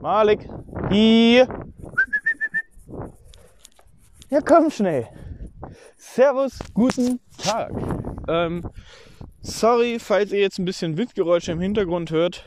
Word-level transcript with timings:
Malik, 0.00 0.48
hier. 0.90 1.48
Ja, 4.30 4.40
komm 4.40 4.70
schnell. 4.70 5.08
Servus, 5.96 6.58
guten 6.74 7.20
Tag. 7.38 7.72
Ähm, 8.28 8.62
sorry, 9.42 9.98
falls 9.98 10.32
ihr 10.32 10.40
jetzt 10.40 10.58
ein 10.58 10.64
bisschen 10.64 10.96
Windgeräusche 10.96 11.52
im 11.52 11.60
Hintergrund 11.60 12.10
hört 12.10 12.44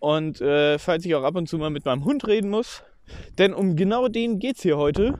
und 0.00 0.40
äh, 0.40 0.78
falls 0.78 1.04
ich 1.04 1.14
auch 1.14 1.22
ab 1.22 1.36
und 1.36 1.48
zu 1.48 1.58
mal 1.58 1.70
mit 1.70 1.84
meinem 1.84 2.04
Hund 2.04 2.26
reden 2.26 2.50
muss. 2.50 2.82
Denn 3.38 3.54
um 3.54 3.76
genau 3.76 4.08
den 4.08 4.38
geht's 4.38 4.62
hier 4.62 4.76
heute. 4.76 5.18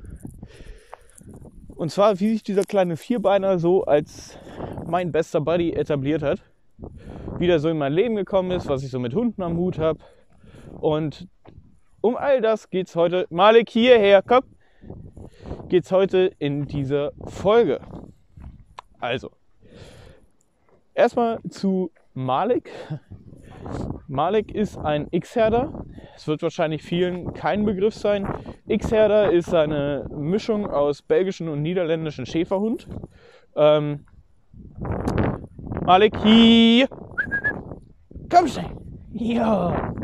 Und 1.69 1.91
zwar, 1.91 2.21
wie 2.21 2.31
sich 2.33 2.43
dieser 2.43 2.65
kleine 2.65 2.97
Vierbeiner 2.97 3.59
so 3.59 3.85
als 3.85 4.39
mein 4.87 5.13
bester 5.13 5.41
Buddy 5.41 5.73
etabliert 5.73 6.23
hat. 6.23 6.41
Wie 7.39 7.47
der 7.47 7.59
so 7.59 7.69
in 7.69 7.79
mein 7.79 7.93
Leben 7.93 8.15
gekommen 8.15 8.51
ist, 8.51 8.69
was 8.69 8.83
ich 8.83 8.91
so 8.91 8.99
mit 8.99 9.15
Hunden 9.15 9.43
am 9.43 9.57
Hut 9.57 9.79
habe. 9.79 10.01
Und 10.81 11.29
um 12.01 12.17
all 12.17 12.41
das 12.41 12.71
geht's 12.71 12.97
heute. 12.97 13.27
Malik, 13.31 13.71
hierher, 13.71 14.23
komm! 14.23 14.43
Geht's 15.69 15.93
heute 15.93 16.33
in 16.39 16.67
dieser 16.67 17.13
Folge. 17.27 17.81
Also, 19.01 19.31
erstmal 20.95 21.41
zu 21.49 21.91
Malik. 22.15 22.71
Malik 24.09 24.55
ist 24.55 24.77
ein 24.77 25.09
X-Herder. 25.11 25.85
Es 26.15 26.27
wird 26.27 26.43
wahrscheinlich 26.43 26.83
vielen 26.83 27.33
kein 27.33 27.65
Begriff 27.65 27.95
sein. 27.95 28.27
X-Herder 28.67 29.33
ist 29.33 29.55
eine 29.55 30.07
Mischung 30.11 30.69
aus 30.69 31.01
belgischen 31.03 31.49
und 31.49 31.63
niederländischen 31.63 32.27
Schäferhund. 32.27 32.87
Ähm, 33.57 34.05
Malik, 35.85 36.17
hier. 36.19 36.89
Komm 38.29 38.49
schnell. 38.49 38.71
Ja. 39.13 39.95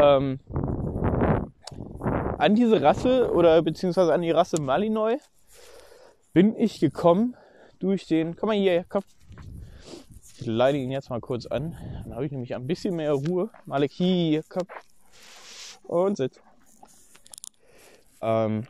Ähm, 0.00 0.40
an 2.38 2.54
diese 2.54 2.80
Rasse 2.80 3.30
oder 3.32 3.60
beziehungsweise 3.60 4.14
an 4.14 4.22
die 4.22 4.30
Rasse 4.30 4.60
Malinois 4.60 5.18
bin 6.32 6.56
ich 6.56 6.80
gekommen 6.80 7.36
durch 7.80 8.06
den. 8.06 8.36
Komm 8.36 8.48
mal 8.48 8.56
hier, 8.56 8.84
komm. 8.88 9.02
Ich 10.38 10.46
leite 10.46 10.78
ihn 10.78 10.90
jetzt 10.90 11.10
mal 11.10 11.20
kurz 11.20 11.44
an. 11.44 11.76
Dann 12.04 12.14
habe 12.14 12.24
ich 12.24 12.32
nämlich 12.32 12.54
ein 12.54 12.66
bisschen 12.66 12.96
mehr 12.96 13.12
Ruhe. 13.12 13.50
Malik, 13.66 13.92
hier, 13.92 14.42
komm. 14.48 14.66
Und 15.82 16.16
sitz. 16.16 16.40
Ähm, 18.22 18.66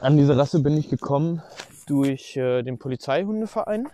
an 0.00 0.16
diese 0.16 0.36
Rasse 0.36 0.60
bin 0.60 0.76
ich 0.76 0.88
gekommen 0.88 1.42
durch 1.86 2.36
äh, 2.36 2.62
den 2.62 2.78
Polizeihundeverein, 2.78 3.88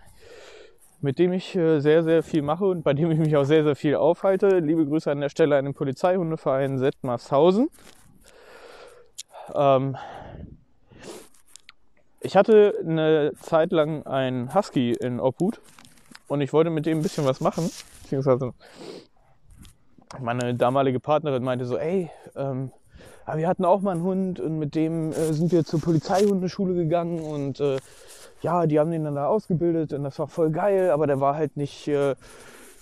mit 1.01 1.17
dem 1.17 1.33
ich 1.33 1.55
äh, 1.55 1.79
sehr, 1.79 2.03
sehr 2.03 2.23
viel 2.23 2.43
mache 2.43 2.65
und 2.65 2.83
bei 2.83 2.93
dem 2.93 3.11
ich 3.11 3.17
mich 3.17 3.35
auch 3.35 3.43
sehr, 3.43 3.63
sehr 3.63 3.75
viel 3.75 3.95
aufhalte. 3.95 4.59
Liebe 4.59 4.85
Grüße 4.85 5.11
an 5.11 5.19
der 5.19 5.29
Stelle 5.29 5.57
an 5.57 5.65
den 5.65 5.73
Polizeihundeverein 5.73 6.77
Settmarshausen. 6.77 7.69
Ähm, 9.53 9.97
ich 12.21 12.37
hatte 12.37 12.75
eine 12.85 13.31
Zeit 13.41 13.71
lang 13.71 14.05
einen 14.05 14.53
Husky 14.53 14.91
in 14.91 15.19
Obhut 15.19 15.59
und 16.27 16.41
ich 16.41 16.53
wollte 16.53 16.69
mit 16.69 16.85
dem 16.85 16.99
ein 16.99 17.03
bisschen 17.03 17.25
was 17.25 17.41
machen. 17.41 17.69
Beziehungsweise 18.03 18.53
meine 20.19 20.53
damalige 20.53 20.99
Partnerin 20.99 21.43
meinte 21.43 21.65
so, 21.65 21.77
ey, 21.77 22.11
ähm, 22.35 22.71
aber 23.25 23.39
wir 23.39 23.47
hatten 23.47 23.65
auch 23.65 23.81
mal 23.81 23.91
einen 23.91 24.03
Hund 24.03 24.39
und 24.39 24.59
mit 24.59 24.75
dem 24.75 25.11
äh, 25.11 25.33
sind 25.33 25.51
wir 25.51 25.63
zur 25.63 25.81
Polizeihundeschule 25.81 26.75
gegangen 26.75 27.21
und 27.21 27.59
äh, 27.59 27.77
ja, 28.41 28.65
die 28.65 28.79
haben 28.79 28.91
den 28.91 29.03
dann 29.03 29.15
da 29.15 29.27
ausgebildet 29.27 29.93
und 29.93 30.03
das 30.03 30.17
war 30.19 30.27
voll 30.27 30.51
geil, 30.51 30.91
aber 30.91 31.07
der 31.07 31.19
war 31.19 31.35
halt 31.35 31.57
nicht 31.57 31.87
äh, 31.87 32.15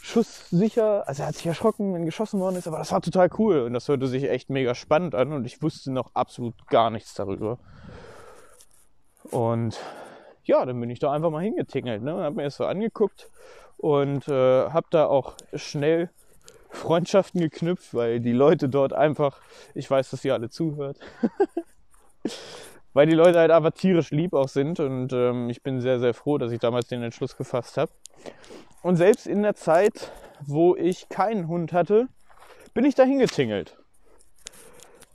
schusssicher. 0.02 1.08
Also 1.08 1.24
er 1.24 1.28
hat 1.28 1.36
sich 1.36 1.46
erschrocken, 1.46 1.94
wenn 1.94 2.06
geschossen 2.06 2.40
worden 2.40 2.56
ist, 2.56 2.68
aber 2.68 2.78
das 2.78 2.92
war 2.92 3.02
total 3.02 3.30
cool 3.38 3.62
und 3.62 3.74
das 3.74 3.88
hörte 3.88 4.08
sich 4.08 4.30
echt 4.30 4.50
mega 4.50 4.76
spannend 4.76 5.16
an 5.16 5.34
und 5.34 5.46
ich 5.46 5.62
wusste 5.62 5.92
noch 5.92 6.12
absolut 6.16 6.68
gar 6.68 6.90
nichts 6.90 7.14
darüber. 7.14 7.60
Und 9.32 9.80
ja, 10.44 10.66
dann 10.66 10.80
bin 10.80 10.90
ich 10.90 11.00
da 11.00 11.12
einfach 11.12 11.30
mal 11.30 11.44
hingetingelt 11.44 12.02
ne? 12.02 12.16
und 12.16 12.24
habe 12.24 12.36
mir 12.38 12.44
das 12.44 12.58
so 12.58 12.66
angeguckt 12.66 13.30
und 13.78 14.28
äh, 14.28 14.70
habe 14.70 14.88
da 14.90 15.06
auch 15.06 15.36
schnell 15.54 16.10
Freundschaften 16.70 17.42
geknüpft, 17.42 17.94
weil 17.94 18.20
die 18.20 18.32
Leute 18.32 18.70
dort 18.70 18.94
einfach, 18.94 19.42
ich 19.74 19.90
weiß, 19.90 20.10
dass 20.12 20.24
ihr 20.24 20.34
alle 20.34 20.50
zuhört, 20.50 20.98
weil 22.94 23.08
die 23.08 23.16
Leute 23.16 23.40
halt 23.40 23.52
einfach 23.52 23.72
tierisch 23.72 24.12
lieb 24.12 24.34
auch 24.34 24.50
sind 24.50 24.80
und 24.80 25.14
ähm, 25.14 25.50
ich 25.50 25.62
bin 25.62 25.82
sehr, 25.82 26.00
sehr 26.00 26.14
froh, 26.14 26.38
dass 26.38 26.52
ich 26.52 26.60
damals 26.60 26.88
den 26.88 27.04
Entschluss 27.04 27.38
gefasst 27.38 27.78
habe. 27.78 27.92
Und 28.82 28.96
selbst 28.96 29.28
in 29.28 29.44
der 29.44 29.56
Zeit, 29.56 30.12
wo 30.46 30.76
ich 30.76 31.10
keinen 31.10 31.48
Hund 31.48 31.74
hatte, 31.74 32.08
bin 32.74 32.86
ich 32.86 32.96
dahin 32.96 33.20
getingelt. 33.20 33.78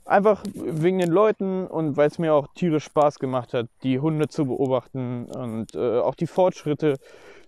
Einfach 0.05 0.43
wegen 0.53 0.99
den 0.99 1.09
Leuten 1.09 1.65
und 1.65 1.97
weil 1.97 2.07
es 2.07 2.19
mir 2.19 2.33
auch 2.35 2.47
tierisch 2.53 2.83
Spaß 2.83 3.17
gemacht 3.17 3.53
hat, 3.53 3.67
die 3.81 3.99
Hunde 3.99 4.27
zu 4.27 4.45
beobachten 4.45 5.25
und 5.25 5.73
äh, 5.73 5.99
auch 5.99 6.13
die 6.13 6.27
Fortschritte 6.27 6.99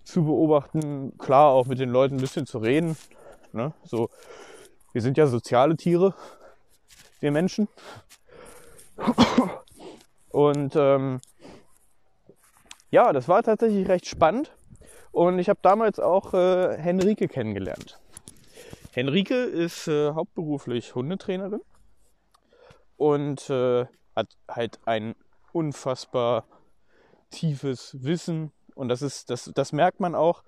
zu 0.03 0.25
beobachten. 0.25 1.15
Klar, 1.19 1.51
auch 1.51 1.67
mit 1.67 1.79
den 1.79 1.89
Leuten 1.89 2.15
ein 2.15 2.21
bisschen 2.21 2.47
zu 2.47 2.57
reden. 2.57 2.97
Ne? 3.53 3.73
So, 3.83 4.09
wir 4.91 5.03
sind 5.03 5.17
ja 5.17 5.27
soziale 5.27 5.77
Tiere, 5.77 6.15
wir 7.19 7.31
Menschen. 7.31 7.67
Und 10.37 10.75
ähm, 10.75 11.19
ja, 12.91 13.11
das 13.11 13.27
war 13.27 13.41
tatsächlich 13.41 13.87
recht 13.87 14.05
spannend. 14.05 14.55
Und 15.11 15.39
ich 15.39 15.49
habe 15.49 15.57
damals 15.63 15.99
auch 15.99 16.35
äh, 16.35 16.77
Henrike 16.77 17.27
kennengelernt. 17.27 17.99
Henrike 18.91 19.33
ist 19.33 19.87
äh, 19.87 20.11
hauptberuflich 20.11 20.93
Hundetrainerin 20.93 21.61
und 22.97 23.49
äh, 23.49 23.87
hat 24.15 24.27
halt 24.47 24.77
ein 24.85 25.15
unfassbar 25.53 26.45
tiefes 27.31 27.97
Wissen. 28.03 28.51
Und 28.75 28.89
das 28.89 29.01
ist, 29.01 29.31
das, 29.31 29.51
das 29.55 29.71
merkt 29.71 29.99
man 29.99 30.13
auch. 30.13 30.43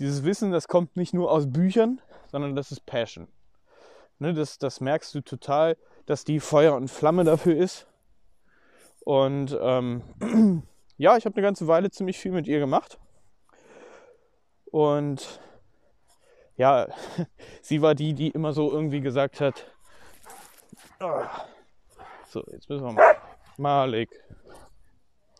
Dieses 0.00 0.24
Wissen, 0.24 0.50
das 0.50 0.66
kommt 0.66 0.96
nicht 0.96 1.14
nur 1.14 1.30
aus 1.30 1.48
Büchern, 1.48 2.00
sondern 2.32 2.56
das 2.56 2.72
ist 2.72 2.86
Passion. 2.86 3.28
Ne, 4.18 4.34
das, 4.34 4.58
das 4.58 4.80
merkst 4.80 5.14
du 5.14 5.20
total, 5.20 5.76
dass 6.06 6.24
die 6.24 6.40
Feuer 6.40 6.74
und 6.74 6.88
Flamme 6.88 7.22
dafür 7.22 7.56
ist. 7.56 7.86
Und 9.08 9.56
ähm, 9.58 10.02
ja, 10.98 11.16
ich 11.16 11.24
habe 11.24 11.34
eine 11.36 11.42
ganze 11.42 11.66
Weile 11.66 11.90
ziemlich 11.90 12.18
viel 12.18 12.30
mit 12.30 12.46
ihr 12.46 12.58
gemacht. 12.58 12.98
Und 14.66 15.40
ja, 16.58 16.88
sie 17.62 17.80
war 17.80 17.94
die, 17.94 18.12
die 18.12 18.28
immer 18.28 18.52
so 18.52 18.70
irgendwie 18.70 19.00
gesagt 19.00 19.40
hat, 19.40 19.64
oh, 21.00 21.22
so, 22.26 22.44
jetzt 22.52 22.68
müssen 22.68 22.84
wir 22.84 22.92
mal. 22.92 23.16
Malik. 23.56 24.10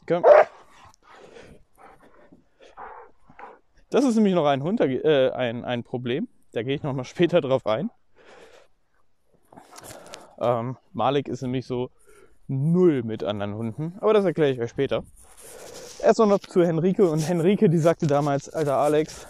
Komm. 0.06 0.24
Das 3.90 4.02
ist 4.06 4.14
nämlich 4.14 4.34
noch 4.34 4.46
ein, 4.46 4.62
Hunter, 4.62 4.86
äh, 4.86 5.30
ein, 5.32 5.66
ein 5.66 5.84
Problem. 5.84 6.26
Da 6.52 6.62
gehe 6.62 6.74
ich 6.74 6.82
noch 6.82 6.94
mal 6.94 7.04
später 7.04 7.42
drauf 7.42 7.66
ein. 7.66 7.90
Ähm, 10.40 10.78
Malik 10.94 11.28
ist 11.28 11.42
nämlich 11.42 11.66
so 11.66 11.90
null 12.48 13.02
mit 13.02 13.22
anderen 13.22 13.54
Hunden. 13.54 13.94
Aber 14.00 14.12
das 14.12 14.24
erkläre 14.24 14.50
ich 14.50 14.60
euch 14.60 14.70
später. 14.70 15.04
Erstmal 16.02 16.28
noch 16.28 16.40
zu 16.40 16.64
Henrike. 16.64 17.08
Und 17.08 17.20
Henrike, 17.20 17.68
die 17.68 17.78
sagte 17.78 18.06
damals, 18.06 18.48
alter 18.48 18.76
Alex, 18.76 19.26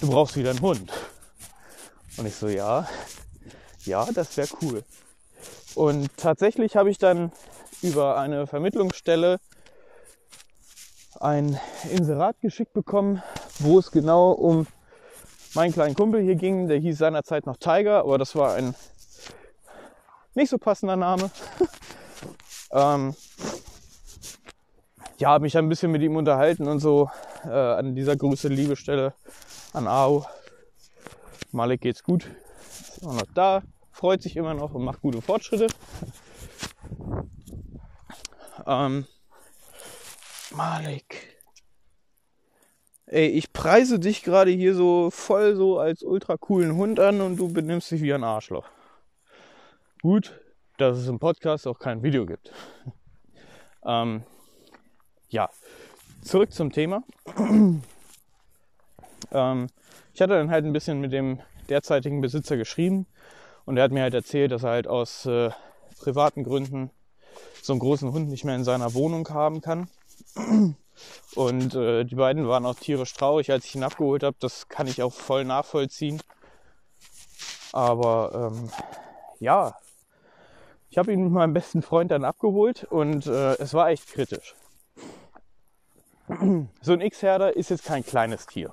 du 0.00 0.10
brauchst 0.10 0.36
wieder 0.36 0.50
einen 0.50 0.60
Hund. 0.60 0.92
Und 2.16 2.26
ich 2.26 2.34
so, 2.34 2.48
ja, 2.48 2.86
ja, 3.84 4.06
das 4.12 4.36
wäre 4.36 4.48
cool. 4.62 4.84
Und 5.74 6.16
tatsächlich 6.16 6.76
habe 6.76 6.90
ich 6.90 6.98
dann 6.98 7.32
über 7.82 8.18
eine 8.18 8.46
Vermittlungsstelle 8.46 9.38
ein 11.20 11.58
Inserat 11.90 12.40
geschickt 12.40 12.72
bekommen, 12.72 13.22
wo 13.58 13.78
es 13.78 13.90
genau 13.90 14.32
um 14.32 14.66
meinen 15.54 15.72
kleinen 15.72 15.94
Kumpel 15.94 16.22
hier 16.22 16.34
ging. 16.34 16.68
Der 16.68 16.78
hieß 16.78 16.98
seinerzeit 16.98 17.46
noch 17.46 17.56
Tiger, 17.56 18.00
aber 18.00 18.18
das 18.18 18.34
war 18.34 18.54
ein 18.54 18.74
nicht 20.34 20.50
so 20.50 20.58
passender 20.58 20.96
Name. 20.96 21.30
ähm, 22.76 23.14
ja, 25.18 25.30
habe 25.30 25.42
mich 25.42 25.56
ein 25.56 25.68
bisschen 25.68 25.90
mit 25.90 26.02
ihm 26.02 26.14
unterhalten 26.14 26.68
und 26.68 26.80
so 26.80 27.10
äh, 27.44 27.48
an 27.48 27.94
dieser 27.94 28.16
Grüße 28.16 28.48
Liebestelle 28.48 29.14
an 29.72 29.88
Ao. 29.88 30.26
Malik 31.52 31.80
geht's 31.80 32.02
gut, 32.02 32.28
ist 32.60 32.98
immer 33.02 33.14
noch 33.14 33.26
da, 33.34 33.62
freut 33.92 34.20
sich 34.20 34.36
immer 34.36 34.52
noch 34.52 34.74
und 34.74 34.84
macht 34.84 35.00
gute 35.00 35.22
Fortschritte. 35.22 35.68
Ähm, 38.66 39.06
Malik. 40.54 41.38
Ey, 43.06 43.28
ich 43.28 43.52
preise 43.54 43.98
dich 43.98 44.22
gerade 44.22 44.50
hier 44.50 44.74
so 44.74 45.10
voll 45.10 45.56
so 45.56 45.78
als 45.78 46.02
ultra 46.02 46.36
coolen 46.36 46.74
Hund 46.74 47.00
an 47.00 47.22
und 47.22 47.36
du 47.38 47.50
benimmst 47.50 47.90
dich 47.90 48.02
wie 48.02 48.12
ein 48.12 48.24
Arschloch. 48.24 48.68
Gut, 50.02 50.38
dass 50.78 50.98
es 50.98 51.08
im 51.08 51.18
Podcast 51.18 51.66
auch 51.66 51.78
kein 51.78 52.02
Video 52.02 52.26
gibt. 52.26 52.52
ähm, 53.84 54.22
ja, 55.28 55.48
zurück 56.22 56.52
zum 56.52 56.72
Thema. 56.72 57.02
ähm, 59.32 59.66
ich 60.14 60.20
hatte 60.22 60.34
dann 60.34 60.50
halt 60.50 60.64
ein 60.64 60.72
bisschen 60.72 61.00
mit 61.00 61.12
dem 61.12 61.40
derzeitigen 61.68 62.20
Besitzer 62.20 62.56
geschrieben 62.56 63.06
Und 63.64 63.76
er 63.76 63.84
hat 63.84 63.92
mir 63.92 64.02
halt 64.02 64.14
erzählt, 64.14 64.52
dass 64.52 64.62
er 64.62 64.70
halt 64.70 64.86
aus 64.86 65.26
äh, 65.26 65.50
privaten 65.98 66.44
Gründen 66.44 66.90
so 67.62 67.72
einen 67.72 67.80
großen 67.80 68.12
Hund 68.12 68.28
nicht 68.28 68.44
mehr 68.44 68.54
in 68.54 68.64
seiner 68.64 68.94
Wohnung 68.94 69.28
haben 69.28 69.60
kann. 69.60 69.88
Und 71.34 71.74
äh, 71.74 72.04
die 72.04 72.14
beiden 72.14 72.48
waren 72.48 72.64
auch 72.64 72.76
tierisch 72.76 73.12
traurig, 73.12 73.50
als 73.52 73.66
ich 73.66 73.74
ihn 73.74 73.82
abgeholt 73.82 74.22
habe. 74.22 74.36
Das 74.40 74.68
kann 74.68 74.86
ich 74.86 75.02
auch 75.02 75.12
voll 75.12 75.44
nachvollziehen. 75.44 76.22
Aber 77.72 78.52
ähm, 78.52 78.70
ja, 79.40 79.76
ich 80.96 80.98
habe 80.98 81.12
ihn 81.12 81.24
mit 81.24 81.32
meinem 81.32 81.52
besten 81.52 81.82
Freund 81.82 82.10
dann 82.10 82.24
abgeholt 82.24 82.84
und 82.84 83.26
äh, 83.26 83.52
es 83.58 83.74
war 83.74 83.90
echt 83.90 84.06
kritisch. 84.06 84.54
So 86.80 86.94
ein 86.94 87.02
X-Herder 87.02 87.54
ist 87.54 87.68
jetzt 87.68 87.84
kein 87.84 88.02
kleines 88.02 88.46
Tier. 88.46 88.72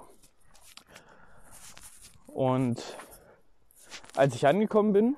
Und 2.27 2.81
als 4.15 4.35
ich 4.35 4.47
angekommen 4.47 4.93
bin, 4.93 5.17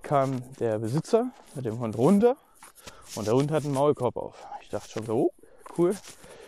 kam 0.00 0.40
der 0.60 0.78
Besitzer 0.78 1.30
mit 1.56 1.66
dem 1.66 1.78
Hund 1.78 1.98
runter 1.98 2.38
und 3.16 3.26
der 3.26 3.34
Hund 3.34 3.50
hat 3.50 3.66
einen 3.66 3.74
Maulkorb 3.74 4.16
auf. 4.16 4.46
Ich 4.62 4.70
dachte 4.70 4.88
schon 4.88 5.04
so, 5.04 5.14
oh, 5.14 5.30
cool. 5.76 5.94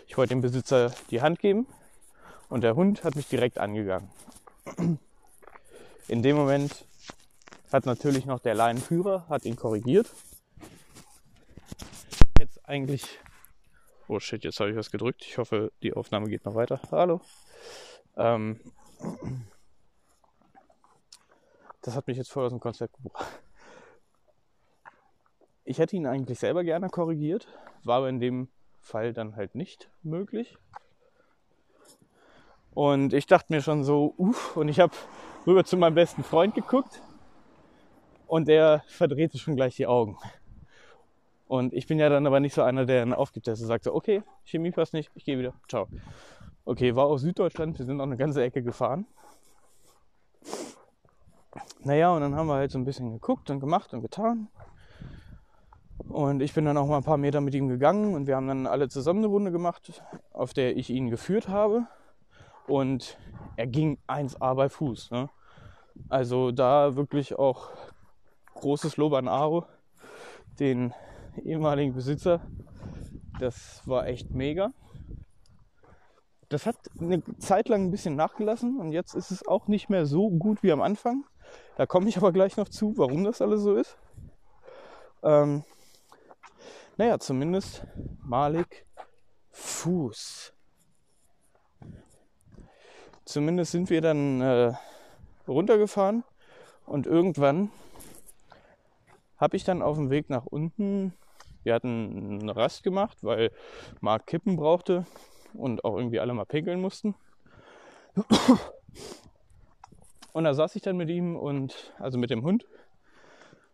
Ich 0.07 0.17
wollte 0.17 0.31
dem 0.31 0.41
Besitzer 0.41 0.91
die 1.11 1.21
Hand 1.21 1.39
geben 1.39 1.67
und 2.49 2.63
der 2.63 2.77
Hund 2.77 3.05
hat 3.05 3.15
mich 3.15 3.29
direkt 3.29 3.59
angegangen. 3.59 4.11
In 6.09 6.23
dem 6.23 6.35
Moment 6.37 6.87
hat 7.73 7.87
natürlich 7.87 8.27
noch 8.27 8.41
der 8.41 8.55
Leinenführer, 8.55 9.29
hat 9.29 9.45
ihn 9.45 9.57
korrigiert. 9.57 10.09
Jetzt 12.39 12.69
eigentlich, 12.69 13.19
oh 14.09 14.21
shit, 14.21 14.45
jetzt 14.45 14.61
habe 14.61 14.71
ich 14.71 14.77
was 14.77 14.91
gedrückt. 14.91 15.25
Ich 15.27 15.39
hoffe, 15.39 15.73
die 15.83 15.95
Aufnahme 15.95 16.29
geht 16.29 16.45
noch 16.45 16.55
weiter. 16.55 16.81
Hallo. 16.91 17.21
Ähm, 18.17 18.61
das 21.83 21.97
hat 21.97 22.07
mich 22.07 22.17
jetzt 22.17 22.31
voll 22.31 22.45
aus 22.45 22.53
dem 22.53 22.61
Konzept 22.61 22.97
gebracht. 22.97 23.27
Ich 25.65 25.79
hätte 25.79 25.97
ihn 25.97 26.07
eigentlich 26.07 26.39
selber 26.39 26.63
gerne 26.63 26.89
korrigiert, 26.89 27.49
war 27.83 27.99
aber 27.99 28.09
in 28.09 28.21
dem 28.21 28.49
Fall 28.81 29.13
dann 29.13 29.35
halt 29.35 29.57
nicht 29.57 29.91
möglich. 30.03 30.57
Und 32.73 33.13
ich 33.13 33.27
dachte 33.27 33.53
mir 33.53 33.63
schon 33.63 33.83
so, 33.83 34.15
uff, 34.17 34.57
und 34.57 34.69
ich 34.69 34.79
habe 34.79 34.93
rüber 35.47 35.65
zu 35.65 35.77
meinem 35.77 35.95
besten 35.95 36.23
Freund 36.23 36.55
geguckt 36.55 37.01
und 38.27 38.49
der 38.49 38.83
verdrehte 38.89 39.39
schon 39.39 39.57
gleich 39.57 39.77
die 39.77 39.87
Augen. 39.87 40.19
Und 41.49 41.73
ich 41.73 41.87
bin 41.87 41.99
ja 41.99 42.09
dann 42.09 42.27
aber 42.27 42.41
nicht 42.41 42.55
so 42.55 42.63
einer, 42.63 42.87
der 42.87 43.01
dann 43.01 43.15
aufgibt, 43.15 43.47
der 43.47 43.57
so 43.57 43.67
sagt, 43.67 43.87
okay, 43.87 44.23
Chemie 44.45 44.73
passt 44.73 44.93
nicht, 44.93 45.11
ich 45.15 45.25
gehe 45.25 45.39
wieder, 45.39 45.55
ciao. 45.69 45.87
Okay, 46.65 46.97
war 46.97 47.07
aus 47.07 47.21
Süddeutschland, 47.21 47.79
wir 47.79 47.87
sind 47.87 48.01
auch 48.01 48.05
eine 48.05 48.17
ganze 48.17 48.43
Ecke 48.43 48.63
gefahren. 48.63 49.07
Naja, 51.85 52.13
und 52.13 52.21
dann 52.21 52.35
haben 52.35 52.49
wir 52.49 52.55
halt 52.55 52.73
so 52.73 52.79
ein 52.79 52.85
bisschen 52.85 53.13
geguckt 53.13 53.49
und 53.51 53.61
gemacht 53.61 53.95
und 53.95 54.03
getan. 54.03 54.49
Und 56.09 56.43
ich 56.43 56.53
bin 56.53 56.65
dann 56.65 56.77
auch 56.77 56.87
mal 56.87 56.99
ein 56.99 57.05
paar 57.05 57.17
Meter 57.17 57.41
mit 57.41 57.55
ihm 57.55 57.69
gegangen 57.69 58.15
und 58.15 58.27
wir 58.27 58.37
haben 58.37 58.49
dann 58.49 58.67
alle 58.67 58.89
zusammen 58.89 59.21
eine 59.21 59.29
Runde 59.29 59.53
gemacht, 59.53 60.03
auf 60.33 60.53
der 60.53 60.77
ich 60.77 60.91
ihn 60.91 61.11
geführt 61.11 61.49
habe. 61.49 61.87
Und 62.67 63.19
er 63.57 63.67
ging 63.67 63.99
1A 64.09 64.55
bei 64.55 64.69
Fuß. 64.69 65.13
Ne? 65.13 65.31
Also 66.09 66.51
da 66.51 66.97
wirklich 66.97 67.39
auch 67.39 67.71
großes 68.57 68.97
Lob 68.97 69.13
an 69.15 69.29
Aro, 69.29 69.67
den 70.59 70.93
ehemaligen 71.45 71.95
Besitzer. 71.95 72.41
Das 73.39 73.83
war 73.87 74.07
echt 74.07 74.31
mega. 74.31 74.73
Das 76.49 76.67
hat 76.67 76.77
eine 77.01 77.23
Zeit 77.39 77.69
lang 77.69 77.85
ein 77.85 77.91
bisschen 77.91 78.17
nachgelassen 78.17 78.79
und 78.79 78.93
jetzt 78.93 79.15
ist 79.15 79.31
es 79.31 79.47
auch 79.47 79.67
nicht 79.69 79.91
mehr 79.91 80.07
so 80.07 80.31
gut 80.31 80.63
wie 80.63 80.73
am 80.73 80.81
Anfang. 80.81 81.25
Da 81.77 81.87
komme 81.87 82.09
ich 82.09 82.17
aber 82.17 82.33
gleich 82.33 82.57
noch 82.57 82.69
zu, 82.69 82.97
warum 82.97 83.25
das 83.25 83.43
alles 83.43 83.63
so 83.63 83.77
ist. 83.77 83.97
Ähm, 85.23 85.65
naja, 86.97 87.19
zumindest 87.19 87.87
Malik 88.23 88.87
Fuß. 89.51 90.55
Zumindest 93.25 93.73
sind 93.73 93.91
wir 93.91 94.01
dann 94.01 94.41
äh, 94.41 94.73
runtergefahren 95.49 96.23
und 96.87 97.07
irgendwann 97.07 97.71
habe 99.37 99.57
ich 99.57 99.65
dann 99.65 99.83
auf 99.83 99.97
dem 99.97 100.11
Weg 100.11 100.31
nach 100.31 100.47
unten, 100.47 101.15
wir 101.63 101.75
hatten 101.75 102.41
eine 102.41 102.55
Rast 102.55 102.83
gemacht, 102.83 103.19
weil 103.23 103.51
Marc 104.01 104.27
Kippen 104.27 104.57
brauchte 104.57 105.05
und 105.53 105.85
auch 105.85 105.97
irgendwie 105.97 106.21
alle 106.21 106.35
mal 106.35 106.47
pinkeln 106.47 106.81
mussten. 106.81 107.15
Und 110.33 110.45
da 110.45 110.53
saß 110.53 110.77
ich 110.77 110.83
dann 110.83 110.97
mit 110.97 111.09
ihm 111.09 111.35
und 111.35 111.95
also 111.99 112.19
mit 112.19 112.31
dem 112.31 112.45
Hund 112.45 112.67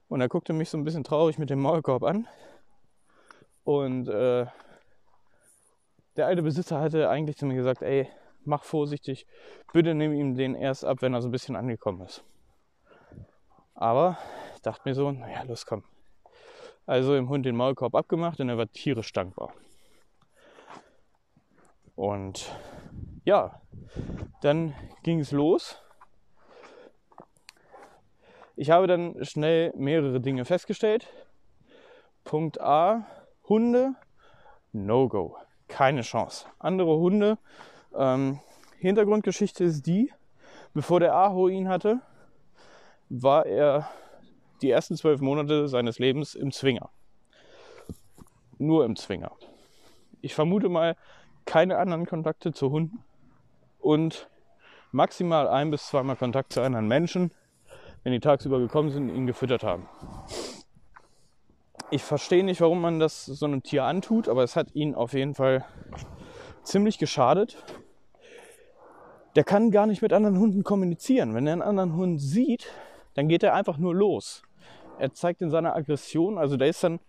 und 0.09 0.21
er 0.21 0.29
guckte 0.29 0.53
mich 0.53 0.71
so 0.71 0.79
ein 0.79 0.85
bisschen 0.85 1.05
traurig 1.05 1.39
mit 1.39 1.51
dem 1.51 1.61
Maulkorb 1.61 2.05
an 2.05 2.29
und 3.65 4.09
äh, 4.09 4.47
der 6.17 6.27
alte 6.27 6.43
Besitzer 6.43 6.81
hatte 6.81 7.09
eigentlich 7.09 7.37
zu 7.37 7.47
mir 7.47 7.55
gesagt, 7.55 7.83
ey, 7.83 8.09
mach 8.45 8.65
vorsichtig, 8.65 9.27
bitte 9.73 9.95
nimm 9.95 10.13
ihm 10.13 10.35
den 10.35 10.55
erst 10.55 10.85
ab, 10.85 10.99
wenn 11.01 11.15
er 11.15 11.23
so 11.23 11.29
ein 11.29 11.33
bisschen 11.33 11.57
angekommen 11.57 12.03
ist. 12.03 12.25
Aber 13.75 14.19
dachte 14.63 14.89
mir 14.89 14.95
so, 14.95 15.11
naja, 15.11 15.43
los 15.43 15.67
komm. 15.67 15.85
Also 16.87 17.15
im 17.15 17.29
Hund 17.29 17.47
den 17.47 17.57
Maulkorb 17.57 17.95
abgemacht 17.95 18.41
und 18.41 18.49
er 18.49 18.59
war 18.59 18.71
tierisch 18.71 19.13
dankbar. 19.13 19.53
Und 21.95 22.51
ja, 23.25 23.61
dann 24.41 24.75
ging 25.03 25.21
es 25.21 25.31
los. 25.31 25.81
Ich 28.57 28.71
habe 28.71 28.87
dann 28.87 29.25
schnell 29.25 29.73
mehrere 29.77 30.21
Dinge 30.21 30.45
festgestellt. 30.45 31.09
Punkt 32.25 32.61
A, 32.61 33.07
Hunde, 33.49 33.95
No-Go. 34.73 35.37
Keine 35.69 36.03
Chance. 36.03 36.47
Andere 36.59 36.99
Hunde, 36.99 37.39
ähm, 37.95 38.41
Hintergrundgeschichte 38.79 39.65
ist 39.65 39.87
die, 39.87 40.13
bevor 40.75 41.01
der 41.01 41.15
Aho 41.15 41.49
ihn 41.49 41.69
hatte, 41.69 42.01
war 43.09 43.47
er 43.47 43.89
die 44.63 44.71
ersten 44.71 44.97
zwölf 44.97 45.21
Monate 45.21 45.69
seines 45.69 45.99
Lebens 45.99 46.35
im 46.35 46.53
Zwinger. 46.53 46.91
Nur 48.59 48.85
im 48.85 48.97
Zwinger. 48.97 49.33
Ich 50.21 50.35
vermute 50.35 50.69
mal 50.69 50.97
keine 51.45 51.79
anderen 51.79 52.07
Kontakte 52.07 52.53
zu 52.53 52.71
Hunden 52.71 53.03
und 53.81 54.29
maximal 54.93 55.49
ein 55.49 55.71
bis 55.71 55.87
zweimal 55.89 56.17
Kontakt 56.17 56.53
zu 56.53 56.63
anderen 56.63 56.87
Menschen, 56.87 57.33
wenn 58.05 58.13
die 58.13 58.21
tagsüber 58.21 58.61
gekommen 58.61 58.91
sind 58.91 59.11
und 59.11 59.17
ihn 59.17 59.27
gefüttert 59.27 59.65
haben 59.65 59.89
ich 61.93 62.03
verstehe 62.03 62.43
nicht, 62.43 62.63
warum 62.63 62.81
man 62.81 62.99
das 62.99 63.27
so 63.27 63.45
einem 63.45 63.63
Tier 63.63 63.85
antut, 63.85 64.27
aber 64.27 64.43
es 64.43 64.57
hat 64.57 64.75
ihn 64.75 64.95
auf 64.95 65.13
jeden 65.13 65.35
Fall 65.35 65.67
ziemlich 66.63 66.97
geschadet. 66.97 67.63
Der 69.37 69.45
kann 69.45 69.71
gar 69.71 69.87
nicht 69.87 70.01
mit 70.01 70.15
anderen 70.15 70.39
Hunden 70.39 70.65
kommunizieren. 70.65 71.35
Wenn 71.35 71.47
er 71.47 71.53
einen 71.53 71.63
anderen 71.63 71.95
Hund 71.95 72.19
sieht, 72.19 72.67
dann 73.13 73.29
geht 73.29 73.43
er 73.43 73.53
einfach 73.53 73.77
nur 73.77 73.95
los. 73.95 74.43
Er 75.03 75.13
zeigt 75.13 75.43
in 75.43 75.51
seiner 75.51 75.75
Aggression, 75.75 76.39
also 76.39 76.57
der 76.57 76.69
ist 76.69 76.83
dann 76.85 77.01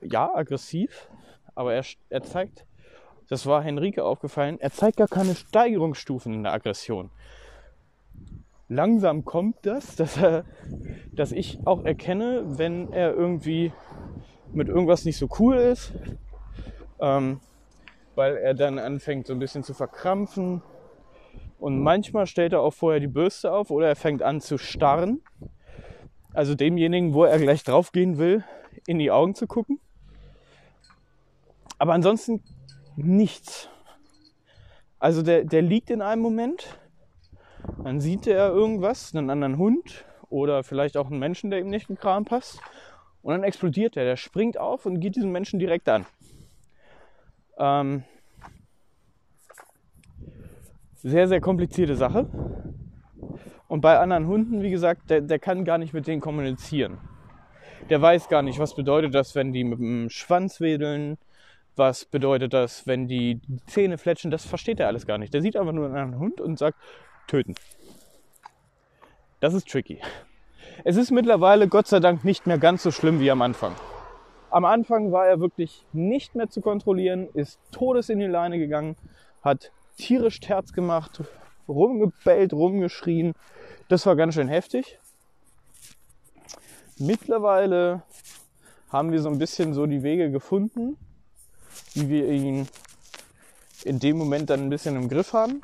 ja 0.00 0.34
aggressiv, 0.34 1.08
aber 1.54 1.74
er, 1.74 1.84
er 2.08 2.22
zeigt, 2.22 2.66
das 3.28 3.46
war 3.46 3.62
Henrike 3.62 4.04
aufgefallen, 4.04 4.60
er 4.60 4.70
zeigt 4.70 4.98
gar 4.98 5.08
keine 5.08 5.34
Steigerungsstufen 5.34 6.32
in 6.32 6.42
der 6.44 6.52
Aggression 6.52 7.10
langsam 8.68 9.24
kommt 9.24 9.56
das, 9.62 9.96
dass, 9.96 10.16
er, 10.16 10.44
dass 11.12 11.32
ich 11.32 11.58
auch 11.64 11.84
erkenne, 11.84 12.58
wenn 12.58 12.92
er 12.92 13.14
irgendwie 13.14 13.72
mit 14.52 14.68
irgendwas 14.68 15.04
nicht 15.04 15.18
so 15.18 15.28
cool 15.38 15.56
ist, 15.56 15.92
ähm, 17.00 17.40
weil 18.14 18.36
er 18.36 18.54
dann 18.54 18.78
anfängt 18.78 19.26
so 19.26 19.32
ein 19.32 19.38
bisschen 19.38 19.64
zu 19.64 19.74
verkrampfen. 19.74 20.62
Und 21.58 21.80
manchmal 21.80 22.26
stellt 22.26 22.52
er 22.52 22.60
auch 22.60 22.74
vorher 22.74 23.00
die 23.00 23.06
Bürste 23.06 23.52
auf 23.52 23.70
oder 23.70 23.88
er 23.88 23.96
fängt 23.96 24.22
an 24.22 24.40
zu 24.40 24.58
starren. 24.58 25.22
Also 26.34 26.54
demjenigen, 26.54 27.14
wo 27.14 27.24
er 27.24 27.38
gleich 27.38 27.64
draufgehen 27.64 28.18
will, 28.18 28.44
in 28.86 28.98
die 28.98 29.10
Augen 29.10 29.34
zu 29.34 29.46
gucken. 29.46 29.80
Aber 31.78 31.94
ansonsten 31.94 32.42
nichts. 32.96 33.68
Also 34.98 35.22
der, 35.22 35.44
der 35.44 35.62
liegt 35.62 35.90
in 35.90 36.02
einem 36.02 36.22
Moment 36.22 36.78
dann 37.82 38.00
sieht 38.00 38.26
er 38.26 38.50
irgendwas, 38.50 39.14
einen 39.14 39.30
anderen 39.30 39.58
Hund 39.58 40.04
oder 40.28 40.64
vielleicht 40.64 40.96
auch 40.96 41.10
einen 41.10 41.18
Menschen, 41.18 41.50
der 41.50 41.60
ihm 41.60 41.68
nicht 41.68 41.88
in 41.88 41.96
Kram 41.96 42.24
passt. 42.24 42.60
Und 43.22 43.32
dann 43.32 43.42
explodiert 43.42 43.96
er. 43.96 44.04
Der 44.04 44.16
springt 44.16 44.58
auf 44.58 44.84
und 44.84 45.00
geht 45.00 45.16
diesen 45.16 45.32
Menschen 45.32 45.58
direkt 45.58 45.88
an. 45.88 46.04
Ähm, 47.58 48.04
sehr, 50.94 51.28
sehr 51.28 51.40
komplizierte 51.40 51.96
Sache. 51.96 52.28
Und 53.74 53.80
bei 53.80 53.98
anderen 53.98 54.28
Hunden, 54.28 54.62
wie 54.62 54.70
gesagt, 54.70 55.10
der, 55.10 55.20
der 55.20 55.40
kann 55.40 55.64
gar 55.64 55.78
nicht 55.78 55.92
mit 55.92 56.06
denen 56.06 56.20
kommunizieren. 56.20 56.98
Der 57.90 58.00
weiß 58.00 58.28
gar 58.28 58.40
nicht, 58.40 58.60
was 58.60 58.76
bedeutet 58.76 59.16
das, 59.16 59.34
wenn 59.34 59.52
die 59.52 59.64
mit 59.64 59.80
dem 59.80 60.10
Schwanz 60.10 60.60
wedeln, 60.60 61.18
was 61.74 62.04
bedeutet 62.04 62.52
das, 62.52 62.86
wenn 62.86 63.08
die 63.08 63.40
Zähne 63.66 63.98
fletschen, 63.98 64.30
das 64.30 64.46
versteht 64.46 64.78
er 64.78 64.86
alles 64.86 65.08
gar 65.08 65.18
nicht. 65.18 65.34
Der 65.34 65.42
sieht 65.42 65.56
einfach 65.56 65.72
nur 65.72 65.86
einen 65.86 65.96
anderen 65.96 66.20
Hund 66.20 66.40
und 66.40 66.56
sagt, 66.56 66.78
töten. 67.26 67.56
Das 69.40 69.54
ist 69.54 69.68
tricky. 69.68 69.98
Es 70.84 70.94
ist 70.94 71.10
mittlerweile 71.10 71.66
Gott 71.66 71.88
sei 71.88 71.98
Dank 71.98 72.24
nicht 72.24 72.46
mehr 72.46 72.58
ganz 72.58 72.84
so 72.84 72.92
schlimm 72.92 73.18
wie 73.18 73.32
am 73.32 73.42
Anfang. 73.42 73.74
Am 74.50 74.64
Anfang 74.64 75.10
war 75.10 75.26
er 75.26 75.40
wirklich 75.40 75.84
nicht 75.92 76.36
mehr 76.36 76.48
zu 76.48 76.60
kontrollieren, 76.60 77.26
ist 77.34 77.58
todes 77.72 78.08
in 78.08 78.20
die 78.20 78.26
Leine 78.26 78.60
gegangen, 78.60 78.94
hat 79.42 79.72
tierisch 79.96 80.38
Terz 80.38 80.72
gemacht, 80.72 81.22
rumgebellt, 81.68 82.52
rumgeschrien. 82.52 83.34
Das 83.88 84.06
war 84.06 84.16
ganz 84.16 84.34
schön 84.34 84.48
heftig. 84.48 84.98
Mittlerweile 86.98 88.02
haben 88.88 89.10
wir 89.10 89.20
so 89.20 89.28
ein 89.28 89.38
bisschen 89.38 89.74
so 89.74 89.86
die 89.86 90.02
Wege 90.02 90.30
gefunden, 90.30 90.96
wie 91.94 92.08
wir 92.08 92.28
ihn 92.28 92.68
in 93.84 93.98
dem 93.98 94.16
Moment 94.16 94.50
dann 94.50 94.60
ein 94.60 94.70
bisschen 94.70 94.96
im 94.96 95.08
Griff 95.08 95.32
haben. 95.32 95.62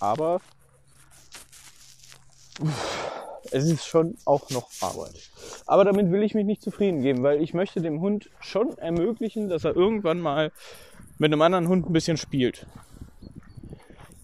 Aber 0.00 0.40
es 3.50 3.64
ist 3.64 3.86
schon 3.86 4.16
auch 4.24 4.50
noch 4.50 4.68
Arbeit. 4.80 5.30
Aber 5.66 5.84
damit 5.84 6.10
will 6.10 6.22
ich 6.22 6.34
mich 6.34 6.44
nicht 6.44 6.62
zufrieden 6.62 7.02
geben, 7.02 7.22
weil 7.22 7.40
ich 7.40 7.54
möchte 7.54 7.80
dem 7.80 8.00
Hund 8.00 8.30
schon 8.40 8.76
ermöglichen, 8.78 9.48
dass 9.48 9.64
er 9.64 9.74
irgendwann 9.74 10.20
mal 10.20 10.52
mit 11.18 11.32
einem 11.32 11.42
anderen 11.42 11.68
Hund 11.68 11.88
ein 11.88 11.92
bisschen 11.92 12.16
spielt. 12.16 12.66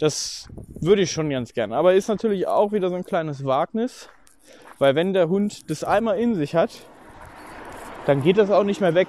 Das 0.00 0.48
würde 0.80 1.02
ich 1.02 1.12
schon 1.12 1.28
ganz 1.28 1.52
gerne. 1.52 1.76
Aber 1.76 1.92
ist 1.92 2.08
natürlich 2.08 2.46
auch 2.46 2.72
wieder 2.72 2.88
so 2.88 2.94
ein 2.94 3.04
kleines 3.04 3.44
Wagnis, 3.44 4.08
weil 4.78 4.94
wenn 4.94 5.12
der 5.12 5.28
Hund 5.28 5.68
das 5.68 5.84
einmal 5.84 6.18
in 6.18 6.34
sich 6.34 6.54
hat, 6.54 6.70
dann 8.06 8.22
geht 8.22 8.38
das 8.38 8.50
auch 8.50 8.64
nicht 8.64 8.80
mehr 8.80 8.94
weg. 8.94 9.08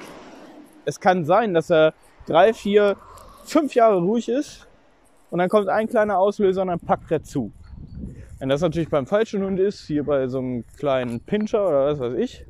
Es 0.83 0.99
kann 0.99 1.23
sein, 1.23 1.53
dass 1.53 1.71
er 1.71 1.93
drei, 2.27 2.53
vier, 2.53 2.97
fünf 3.45 3.73
Jahre 3.73 4.01
ruhig 4.01 4.27
ist 4.27 4.67
und 5.29 5.39
dann 5.39 5.47
kommt 5.47 5.69
ein 5.69 5.87
kleiner 5.87 6.19
Auslöser 6.19 6.61
und 6.63 6.67
dann 6.67 6.79
packt 6.81 7.09
er 7.09 7.23
zu. 7.23 7.53
Wenn 8.39 8.49
das 8.49 8.59
natürlich 8.59 8.89
beim 8.89 9.07
falschen 9.07 9.45
Hund 9.45 9.61
ist, 9.61 9.87
hier 9.87 10.03
bei 10.03 10.27
so 10.27 10.39
einem 10.39 10.65
kleinen 10.75 11.21
Pinscher 11.21 11.69
oder 11.69 11.85
was 11.85 11.99
weiß 12.01 12.15
ich, 12.15 12.45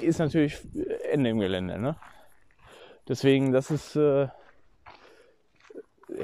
ist 0.00 0.20
natürlich 0.20 0.58
Ende 1.10 1.30
im 1.30 1.40
Gelände. 1.40 1.80
Ne? 1.80 1.96
Deswegen, 3.08 3.50
das 3.50 3.72
ist 3.72 3.96
äh, 3.96 4.28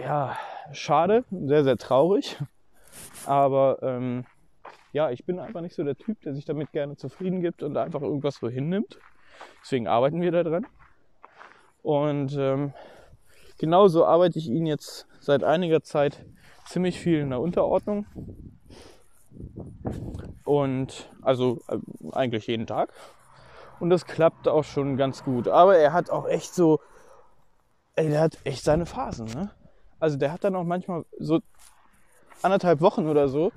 ja 0.00 0.37
schade, 0.73 1.25
sehr, 1.31 1.64
sehr 1.64 1.76
traurig. 1.76 2.37
Aber 3.26 3.78
ähm, 3.83 4.25
ja, 4.93 5.11
ich 5.11 5.25
bin 5.25 5.38
einfach 5.38 5.61
nicht 5.61 5.75
so 5.75 5.85
der 5.85 5.97
Typ, 5.97 6.21
der 6.23 6.35
sich 6.35 6.45
damit 6.45 6.73
gerne 6.73 6.97
zufrieden 6.97 7.40
gibt 7.40 7.62
und 7.62 7.76
einfach 7.76 8.02
irgendwas 8.02 8.37
so 8.37 8.49
hinnimmt. 8.49 8.99
Deswegen 9.62 9.87
arbeiten 9.87 10.21
wir 10.21 10.33
da 10.33 10.43
dran. 10.43 10.67
Und 11.83 12.35
ähm, 12.38 12.73
genauso 13.59 14.05
arbeite 14.05 14.38
ich 14.38 14.49
ihn 14.49 14.67
jetzt 14.67 15.07
seit 15.21 15.45
einiger 15.45 15.83
Zeit 15.83 16.25
ziemlich 16.67 16.99
viel 16.99 17.21
in 17.21 17.31
der 17.31 17.40
Unterordnung. 17.40 18.07
Und 20.45 21.11
also 21.23 21.61
äh, 21.69 21.78
eigentlich 22.12 22.47
jeden 22.47 22.67
Tag. 22.67 22.93
Und 23.81 23.90
das 23.90 24.07
klappt 24.07 24.49
auch 24.49 24.64
schon 24.64 24.97
ganz 24.97 25.23
gut. 25.23 25.49
Aber 25.49 25.76
er 25.76 25.93
hat 25.93 26.11
auch 26.11 26.26
echt 26.26 26.55
so, 26.55 26.81
der 27.97 28.21
hat 28.21 28.38
echt 28.45 28.64
seine 28.64 28.87
Phasen, 28.87 29.26
ne? 29.26 29.50
Also 30.00 30.17
der 30.17 30.33
hat 30.33 30.45
dann 30.45 30.57
auch 30.57 30.64
manchmal 30.64 31.05
so 31.19 31.40
anderthalb 32.43 32.81
Wochen 32.81 33.09
oder 33.09 33.28
so. 33.28 33.52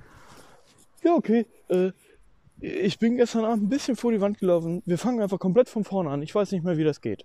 Ja, 1.02 1.14
okay, 1.14 1.46
äh, 1.68 1.92
ich 2.60 2.98
bin 2.98 3.16
gestern 3.16 3.44
Abend 3.44 3.64
ein 3.64 3.68
bisschen 3.68 3.96
vor 3.96 4.12
die 4.12 4.20
Wand 4.20 4.38
gelaufen. 4.38 4.82
Wir 4.86 4.98
fangen 4.98 5.20
einfach 5.20 5.38
komplett 5.38 5.68
von 5.68 5.84
vorne 5.84 6.10
an. 6.10 6.22
Ich 6.22 6.34
weiß 6.34 6.52
nicht 6.52 6.64
mehr, 6.64 6.76
wie 6.76 6.84
das 6.84 7.00
geht. 7.00 7.24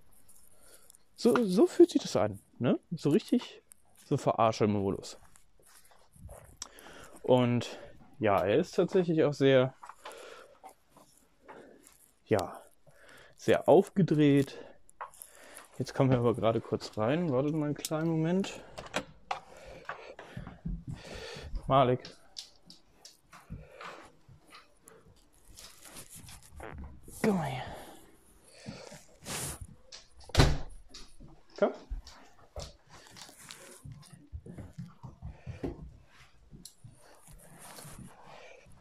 So, 1.16 1.36
so 1.44 1.68
fühlt 1.68 1.92
sich 1.92 2.02
das 2.02 2.16
an, 2.16 2.40
ne? 2.60 2.80
So 2.92 3.10
richtig 3.10 3.62
so 4.08 4.18
Verarsche-Modus. 4.18 5.20
Und 7.22 7.78
ja, 8.20 8.44
er 8.44 8.58
ist 8.58 8.76
tatsächlich 8.76 9.24
auch 9.26 9.34
sehr, 9.34 9.76
ja, 12.26 12.62
sehr 13.36 13.68
aufgedreht. 13.68 14.58
Jetzt 15.78 15.94
kommen 15.94 16.10
wir 16.10 16.18
aber 16.18 16.34
gerade 16.34 16.62
kurz 16.62 16.98
rein. 16.98 17.32
Wartet 17.32 17.54
mal 17.54 17.66
einen 17.66 17.76
kleinen 17.76 18.10
Moment. 18.10 18.62
Malik. 21.68 22.00
Komm 27.22 27.36
mal 27.36 27.44
her. 27.44 27.64
Komm. 31.60 31.74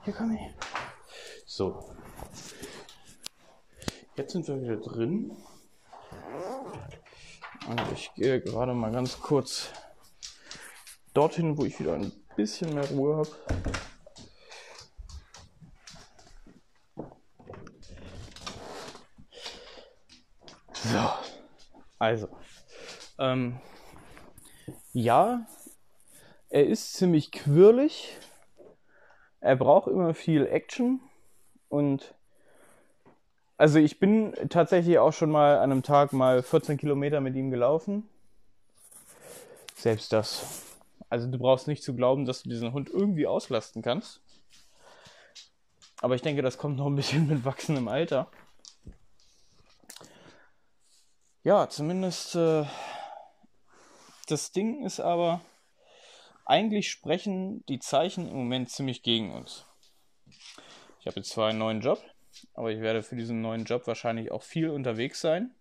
Hier 0.05 0.15
komm 0.15 0.31
her. 0.31 0.55
So. 1.45 1.93
Jetzt 4.15 4.33
sind 4.33 4.47
wir 4.47 4.63
wieder 4.63 4.77
drin. 4.77 5.37
Und 7.69 7.93
ich 7.93 8.15
gehe 8.15 8.41
gerade 8.41 8.75
mal 8.75 8.93
ganz 8.93 9.21
kurz 9.21 9.71
dorthin, 11.15 11.59
wo 11.59 11.65
ich 11.65 11.81
wieder 11.81 11.95
ein 11.95 12.13
bisschen 12.37 12.75
mehr 12.75 12.89
Ruhe 12.91 13.17
habe. 13.17 13.29
So, 20.73 21.11
also, 21.99 22.29
ähm, 23.19 23.59
ja, 24.93 25.47
er 26.51 26.67
ist 26.67 26.95
ziemlich 26.95 27.33
quirlig. 27.33 28.17
Er 29.41 29.57
braucht 29.57 29.89
immer 29.89 30.15
viel 30.15 30.47
Action 30.47 31.01
und 31.69 32.15
also 33.59 33.79
ich 33.79 33.99
bin 33.99 34.35
tatsächlich 34.51 34.99
auch 34.99 35.13
schon 35.13 35.31
mal 35.31 35.57
an 35.57 35.73
einem 35.73 35.83
Tag 35.83 36.13
mal 36.13 36.43
14 36.43 36.77
Kilometer 36.77 37.21
mit 37.21 37.35
ihm 37.35 37.51
gelaufen. 37.51 38.09
Selbst 39.75 40.13
das 40.13 40.66
also 41.09 41.31
du 41.31 41.39
brauchst 41.39 41.69
nicht 41.69 41.83
zu 41.83 41.95
glauben, 41.95 42.25
dass 42.25 42.43
du 42.43 42.49
diesen 42.49 42.73
Hund 42.73 42.91
irgendwie 42.91 43.27
auslasten 43.27 43.83
kannst. 43.83 44.21
Aber 46.01 46.15
ich 46.15 46.23
denke, 46.23 46.43
das 46.43 46.59
kommt 46.59 46.77
noch 46.77 46.87
ein 46.87 46.97
bisschen 46.97 47.27
mit 47.27 47.45
wachsendem 47.45 47.89
Alter. 47.89 48.31
Ja, 51.43 51.69
zumindest 51.69 52.35
äh, 52.35 52.65
das 54.27 54.51
Ding 54.51 54.85
ist 54.85 54.99
aber, 54.99 55.41
eigentlich 56.45 56.91
sprechen 56.91 57.65
die 57.67 57.79
Zeichen 57.79 58.29
im 58.29 58.37
Moment 58.37 58.71
ziemlich 58.71 59.03
gegen 59.03 59.33
uns. 59.33 59.65
Ich 61.01 61.07
habe 61.07 61.21
jetzt 61.21 61.31
zwar 61.31 61.49
einen 61.49 61.61
neuen 61.61 61.81
Job, 61.81 62.03
aber 62.55 62.73
ich 62.73 62.81
werde 62.81 63.05
für 63.05 63.15
diesen 63.15 63.41
neuen 63.41 63.65
Job 63.65 63.87
wahrscheinlich 63.87 64.33
auch 64.33 64.43
viel 64.43 64.71
unterwegs 64.71 65.21
sein. 65.21 65.55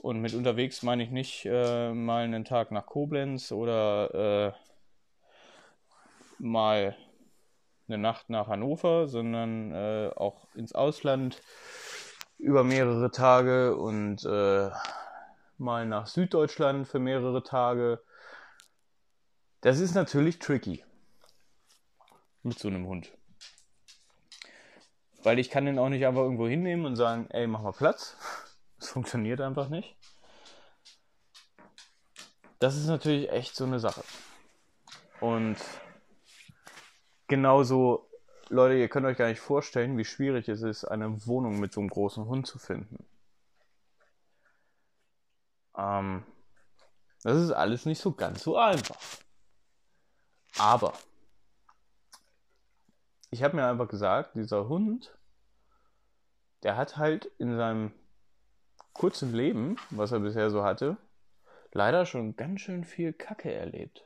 Und 0.00 0.20
mit 0.20 0.34
unterwegs 0.34 0.82
meine 0.82 1.02
ich 1.02 1.10
nicht 1.10 1.44
äh, 1.44 1.92
mal 1.92 2.24
einen 2.24 2.44
Tag 2.44 2.70
nach 2.70 2.86
Koblenz 2.86 3.52
oder 3.52 4.52
äh, 4.52 4.52
mal 6.38 6.96
eine 7.88 7.98
Nacht 7.98 8.30
nach 8.30 8.48
Hannover, 8.48 9.08
sondern 9.08 9.72
äh, 9.72 10.10
auch 10.16 10.46
ins 10.54 10.74
Ausland 10.74 11.40
über 12.38 12.64
mehrere 12.64 13.10
Tage 13.10 13.76
und 13.76 14.24
äh, 14.24 14.70
mal 15.58 15.86
nach 15.86 16.06
Süddeutschland 16.06 16.88
für 16.88 16.98
mehrere 16.98 17.42
Tage. 17.42 18.02
Das 19.60 19.78
ist 19.78 19.94
natürlich 19.94 20.38
tricky 20.40 20.84
mit 22.42 22.58
so 22.58 22.68
einem 22.68 22.86
Hund. 22.86 23.12
Weil 25.22 25.38
ich 25.38 25.50
kann 25.50 25.66
den 25.66 25.78
auch 25.78 25.88
nicht 25.88 26.04
einfach 26.04 26.22
irgendwo 26.22 26.48
hinnehmen 26.48 26.84
und 26.84 26.96
sagen, 26.96 27.28
ey, 27.30 27.46
mach 27.46 27.62
mal 27.62 27.72
Platz. 27.72 28.16
Es 28.82 28.88
funktioniert 28.88 29.40
einfach 29.40 29.68
nicht. 29.68 29.96
Das 32.58 32.76
ist 32.76 32.86
natürlich 32.86 33.30
echt 33.30 33.54
so 33.54 33.64
eine 33.64 33.78
Sache. 33.78 34.02
Und 35.20 35.56
genauso, 37.28 38.10
Leute, 38.48 38.74
ihr 38.74 38.88
könnt 38.88 39.06
euch 39.06 39.16
gar 39.16 39.28
nicht 39.28 39.40
vorstellen, 39.40 39.96
wie 39.98 40.04
schwierig 40.04 40.48
es 40.48 40.62
ist, 40.62 40.84
eine 40.84 41.26
Wohnung 41.26 41.60
mit 41.60 41.72
so 41.72 41.80
einem 41.80 41.90
großen 41.90 42.24
Hund 42.26 42.48
zu 42.48 42.58
finden. 42.58 43.06
Ähm, 45.76 46.24
das 47.22 47.40
ist 47.40 47.52
alles 47.52 47.86
nicht 47.86 48.00
so 48.00 48.12
ganz 48.12 48.42
so 48.42 48.58
einfach. 48.58 48.98
Aber 50.58 50.92
ich 53.30 53.44
habe 53.44 53.54
mir 53.54 53.64
einfach 53.64 53.88
gesagt, 53.88 54.34
dieser 54.34 54.68
Hund, 54.68 55.16
der 56.64 56.76
hat 56.76 56.96
halt 56.96 57.26
in 57.38 57.56
seinem 57.56 57.92
kurzen 58.92 59.32
Leben, 59.32 59.76
was 59.90 60.12
er 60.12 60.20
bisher 60.20 60.50
so 60.50 60.64
hatte, 60.64 60.96
leider 61.72 62.06
schon 62.06 62.36
ganz 62.36 62.60
schön 62.60 62.84
viel 62.84 63.12
Kacke 63.12 63.52
erlebt. 63.52 64.04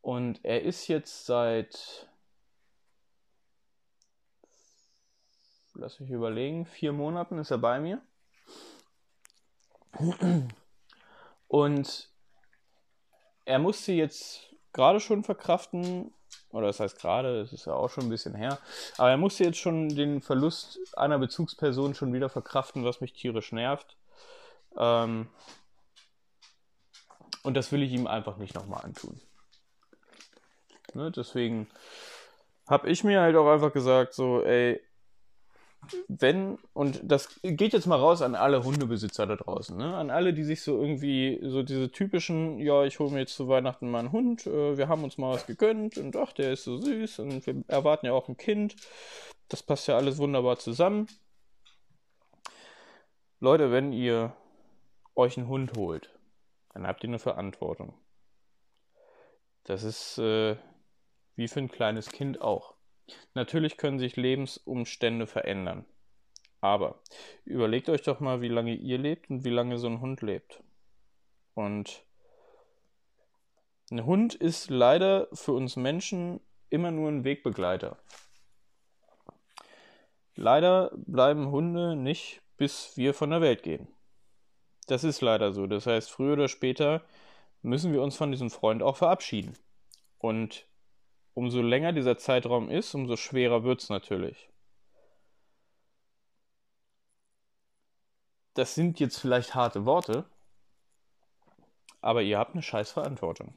Und 0.00 0.44
er 0.44 0.62
ist 0.62 0.88
jetzt 0.88 1.26
seit, 1.26 2.08
lass 5.74 6.00
mich 6.00 6.10
überlegen, 6.10 6.66
vier 6.66 6.92
Monaten 6.92 7.38
ist 7.38 7.50
er 7.50 7.58
bei 7.58 7.80
mir. 7.80 8.02
Und 11.48 12.10
er 13.44 13.58
musste 13.58 13.92
jetzt 13.92 14.54
gerade 14.72 15.00
schon 15.00 15.22
verkraften, 15.22 16.13
oder 16.54 16.68
das 16.68 16.80
heißt 16.80 17.00
gerade, 17.00 17.40
es 17.40 17.52
ist 17.52 17.66
ja 17.66 17.74
auch 17.74 17.90
schon 17.90 18.04
ein 18.04 18.10
bisschen 18.10 18.34
her, 18.34 18.58
aber 18.96 19.10
er 19.10 19.16
musste 19.16 19.44
jetzt 19.44 19.58
schon 19.58 19.88
den 19.88 20.20
Verlust 20.20 20.78
einer 20.96 21.18
Bezugsperson 21.18 21.94
schon 21.94 22.12
wieder 22.12 22.28
verkraften, 22.28 22.84
was 22.84 23.00
mich 23.00 23.12
tierisch 23.12 23.52
nervt. 23.52 23.96
Ähm, 24.76 25.28
und 27.42 27.54
das 27.54 27.72
will 27.72 27.82
ich 27.82 27.92
ihm 27.92 28.06
einfach 28.06 28.36
nicht 28.36 28.54
nochmal 28.54 28.84
antun. 28.84 29.20
Ne, 30.94 31.10
deswegen 31.10 31.68
habe 32.66 32.88
ich 32.88 33.04
mir 33.04 33.20
halt 33.20 33.36
auch 33.36 33.52
einfach 33.52 33.72
gesagt, 33.72 34.14
so, 34.14 34.42
ey, 34.42 34.80
wenn, 36.08 36.58
und 36.72 37.00
das 37.04 37.40
geht 37.42 37.72
jetzt 37.72 37.86
mal 37.86 37.98
raus 37.98 38.22
an 38.22 38.34
alle 38.34 38.64
Hundebesitzer 38.64 39.26
da 39.26 39.36
draußen, 39.36 39.76
ne? 39.76 39.96
an 39.96 40.10
alle, 40.10 40.34
die 40.34 40.44
sich 40.44 40.62
so 40.62 40.80
irgendwie, 40.80 41.40
so 41.42 41.62
diese 41.62 41.90
typischen, 41.90 42.58
ja, 42.58 42.84
ich 42.84 42.98
hole 42.98 43.10
mir 43.10 43.20
jetzt 43.20 43.34
zu 43.34 43.48
Weihnachten 43.48 43.90
mal 43.90 44.00
einen 44.00 44.12
Hund, 44.12 44.46
äh, 44.46 44.76
wir 44.76 44.88
haben 44.88 45.04
uns 45.04 45.18
mal 45.18 45.34
was 45.34 45.46
gegönnt 45.46 45.98
und 45.98 46.16
ach, 46.16 46.32
der 46.32 46.52
ist 46.52 46.64
so 46.64 46.76
süß 46.78 47.20
und 47.20 47.46
wir 47.46 47.64
erwarten 47.68 48.06
ja 48.06 48.12
auch 48.12 48.28
ein 48.28 48.36
Kind. 48.36 48.76
Das 49.48 49.62
passt 49.62 49.88
ja 49.88 49.96
alles 49.96 50.18
wunderbar 50.18 50.58
zusammen. 50.58 51.06
Leute, 53.40 53.70
wenn 53.70 53.92
ihr 53.92 54.34
euch 55.14 55.36
einen 55.36 55.48
Hund 55.48 55.72
holt, 55.76 56.10
dann 56.72 56.86
habt 56.86 57.04
ihr 57.04 57.10
eine 57.10 57.18
Verantwortung. 57.18 57.94
Das 59.64 59.82
ist 59.82 60.18
äh, 60.18 60.56
wie 61.36 61.48
für 61.48 61.60
ein 61.60 61.70
kleines 61.70 62.10
Kind 62.10 62.40
auch. 62.40 62.73
Natürlich 63.34 63.76
können 63.76 63.98
sich 63.98 64.16
Lebensumstände 64.16 65.26
verändern. 65.26 65.84
Aber 66.60 67.00
überlegt 67.44 67.88
euch 67.88 68.02
doch 68.02 68.20
mal, 68.20 68.40
wie 68.40 68.48
lange 68.48 68.74
ihr 68.74 68.98
lebt 68.98 69.28
und 69.28 69.44
wie 69.44 69.50
lange 69.50 69.78
so 69.78 69.86
ein 69.86 70.00
Hund 70.00 70.22
lebt. 70.22 70.62
Und 71.54 72.04
ein 73.90 74.06
Hund 74.06 74.34
ist 74.34 74.70
leider 74.70 75.28
für 75.32 75.52
uns 75.52 75.76
Menschen 75.76 76.40
immer 76.70 76.90
nur 76.90 77.10
ein 77.10 77.24
Wegbegleiter. 77.24 77.98
Leider 80.36 80.90
bleiben 80.96 81.50
Hunde 81.50 81.94
nicht, 81.96 82.40
bis 82.56 82.96
wir 82.96 83.14
von 83.14 83.30
der 83.30 83.40
Welt 83.40 83.62
gehen. 83.62 83.86
Das 84.86 85.04
ist 85.04 85.20
leider 85.20 85.52
so. 85.52 85.66
Das 85.66 85.86
heißt, 85.86 86.10
früher 86.10 86.32
oder 86.32 86.48
später 86.48 87.02
müssen 87.62 87.92
wir 87.92 88.02
uns 88.02 88.16
von 88.16 88.30
diesem 88.30 88.50
Freund 88.50 88.82
auch 88.82 88.96
verabschieden. 88.96 89.56
Und 90.18 90.66
umso 91.34 91.60
länger 91.60 91.92
dieser 91.92 92.16
Zeitraum 92.16 92.70
ist, 92.70 92.94
umso 92.94 93.16
schwerer 93.16 93.64
wird 93.64 93.82
es 93.82 93.88
natürlich. 93.88 94.48
Das 98.54 98.74
sind 98.74 99.00
jetzt 99.00 99.18
vielleicht 99.18 99.54
harte 99.54 99.84
Worte, 99.84 100.24
aber 102.00 102.22
ihr 102.22 102.38
habt 102.38 102.54
eine 102.54 102.62
scheiß 102.62 102.92
Verantwortung. 102.92 103.56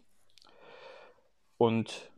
Und 1.57 2.11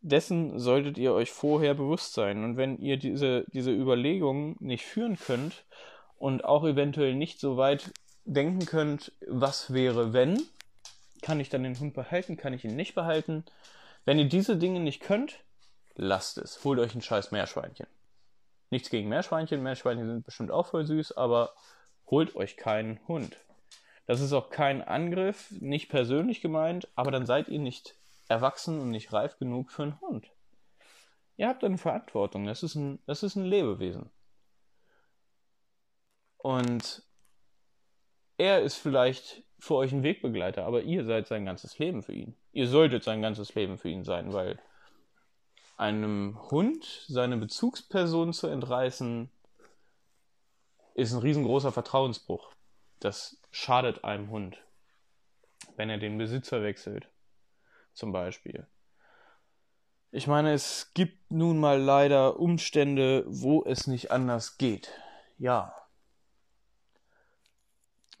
dessen 0.00 0.58
solltet 0.58 0.98
ihr 0.98 1.12
euch 1.12 1.30
vorher 1.30 1.74
bewusst 1.74 2.14
sein. 2.14 2.44
Und 2.44 2.56
wenn 2.56 2.78
ihr 2.78 2.96
diese, 2.96 3.44
diese 3.52 3.70
Überlegungen 3.70 4.56
nicht 4.60 4.84
führen 4.84 5.16
könnt 5.16 5.64
und 6.18 6.44
auch 6.44 6.64
eventuell 6.64 7.14
nicht 7.14 7.38
so 7.38 7.56
weit 7.56 7.92
denken 8.24 8.64
könnt, 8.64 9.12
was 9.26 9.72
wäre, 9.72 10.12
wenn, 10.12 10.42
kann 11.20 11.40
ich 11.40 11.50
dann 11.50 11.62
den 11.62 11.78
Hund 11.78 11.94
behalten, 11.94 12.36
kann 12.36 12.52
ich 12.52 12.64
ihn 12.64 12.76
nicht 12.76 12.94
behalten, 12.94 13.44
wenn 14.04 14.18
ihr 14.18 14.28
diese 14.28 14.56
Dinge 14.56 14.80
nicht 14.80 15.00
könnt, 15.02 15.44
lasst 15.94 16.38
es. 16.38 16.62
Holt 16.64 16.78
euch 16.78 16.94
ein 16.94 17.02
scheiß 17.02 17.30
Meerschweinchen. 17.30 17.86
Nichts 18.70 18.90
gegen 18.90 19.08
Meerschweinchen. 19.08 19.62
Meerschweinchen 19.62 20.06
sind 20.06 20.24
bestimmt 20.24 20.50
auch 20.50 20.66
voll 20.66 20.86
süß, 20.86 21.12
aber 21.12 21.54
holt 22.10 22.34
euch 22.34 22.56
keinen 22.56 23.00
Hund. 23.06 23.36
Das 24.06 24.20
ist 24.20 24.32
auch 24.32 24.50
kein 24.50 24.82
Angriff, 24.82 25.50
nicht 25.52 25.88
persönlich 25.88 26.40
gemeint, 26.40 26.88
aber 26.96 27.10
dann 27.10 27.26
seid 27.26 27.48
ihr 27.48 27.60
nicht 27.60 27.96
erwachsen 28.28 28.80
und 28.80 28.90
nicht 28.90 29.12
reif 29.12 29.38
genug 29.38 29.70
für 29.70 29.84
einen 29.84 30.00
Hund. 30.00 30.30
Ihr 31.36 31.48
habt 31.48 31.64
eine 31.64 31.78
Verantwortung. 31.78 32.46
Das 32.46 32.62
ist 32.62 32.74
ein, 32.74 32.98
das 33.06 33.22
ist 33.22 33.36
ein 33.36 33.44
Lebewesen. 33.44 34.10
Und 36.38 37.02
er 38.38 38.62
ist 38.62 38.76
vielleicht 38.76 39.44
für 39.62 39.76
euch 39.76 39.92
ein 39.92 40.02
Wegbegleiter, 40.02 40.66
aber 40.66 40.82
ihr 40.82 41.04
seid 41.04 41.28
sein 41.28 41.44
ganzes 41.44 41.78
Leben 41.78 42.02
für 42.02 42.12
ihn. 42.12 42.34
Ihr 42.50 42.66
solltet 42.66 43.04
sein 43.04 43.22
ganzes 43.22 43.54
Leben 43.54 43.78
für 43.78 43.90
ihn 43.90 44.02
sein, 44.02 44.32
weil 44.32 44.58
einem 45.76 46.36
Hund 46.50 46.84
seine 47.06 47.36
Bezugsperson 47.36 48.32
zu 48.32 48.48
entreißen, 48.48 49.30
ist 50.94 51.12
ein 51.12 51.20
riesengroßer 51.20 51.70
Vertrauensbruch. 51.70 52.52
Das 52.98 53.40
schadet 53.52 54.02
einem 54.02 54.30
Hund, 54.30 54.60
wenn 55.76 55.90
er 55.90 55.98
den 55.98 56.18
Besitzer 56.18 56.64
wechselt, 56.64 57.06
zum 57.92 58.10
Beispiel. 58.10 58.66
Ich 60.10 60.26
meine, 60.26 60.54
es 60.54 60.90
gibt 60.92 61.30
nun 61.30 61.60
mal 61.60 61.80
leider 61.80 62.40
Umstände, 62.40 63.24
wo 63.28 63.62
es 63.64 63.86
nicht 63.86 64.10
anders 64.10 64.58
geht. 64.58 64.90
Ja, 65.38 65.72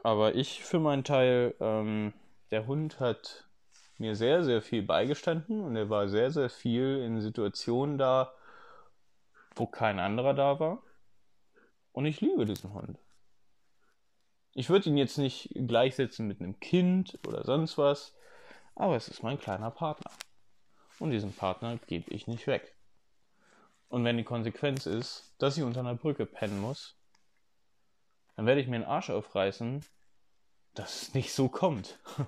aber 0.02 0.34
ich 0.34 0.64
für 0.64 0.80
meinen 0.80 1.04
Teil, 1.04 1.54
ähm, 1.60 2.12
der 2.50 2.66
Hund 2.66 3.00
hat 3.00 3.44
mir 3.98 4.16
sehr, 4.16 4.44
sehr 4.44 4.60
viel 4.60 4.82
beigestanden 4.82 5.62
und 5.62 5.76
er 5.76 5.88
war 5.88 6.08
sehr, 6.08 6.30
sehr 6.30 6.50
viel 6.50 6.98
in 6.98 7.20
Situationen 7.20 7.98
da, 7.98 8.34
wo 9.54 9.66
kein 9.66 10.00
anderer 10.00 10.34
da 10.34 10.58
war. 10.58 10.82
Und 11.92 12.06
ich 12.06 12.20
liebe 12.20 12.46
diesen 12.46 12.72
Hund. 12.72 12.98
Ich 14.54 14.68
würde 14.68 14.88
ihn 14.90 14.96
jetzt 14.96 15.18
nicht 15.18 15.50
gleichsetzen 15.54 16.26
mit 16.26 16.40
einem 16.40 16.58
Kind 16.60 17.18
oder 17.26 17.44
sonst 17.44 17.78
was, 17.78 18.14
aber 18.74 18.96
es 18.96 19.08
ist 19.08 19.22
mein 19.22 19.38
kleiner 19.38 19.70
Partner. 19.70 20.10
Und 20.98 21.10
diesen 21.10 21.32
Partner 21.32 21.78
gebe 21.86 22.10
ich 22.10 22.26
nicht 22.26 22.46
weg. 22.46 22.74
Und 23.88 24.04
wenn 24.04 24.16
die 24.16 24.24
Konsequenz 24.24 24.86
ist, 24.86 25.34
dass 25.38 25.56
ich 25.56 25.62
unter 25.62 25.80
einer 25.80 25.94
Brücke 25.94 26.26
pennen 26.26 26.60
muss, 26.60 26.96
dann 28.36 28.46
werde 28.46 28.60
ich 28.60 28.68
mir 28.68 28.78
den 28.78 28.88
Arsch 28.88 29.10
aufreißen, 29.10 29.84
dass 30.74 31.02
es 31.02 31.14
nicht 31.14 31.32
so 31.32 31.48
kommt. 31.48 31.98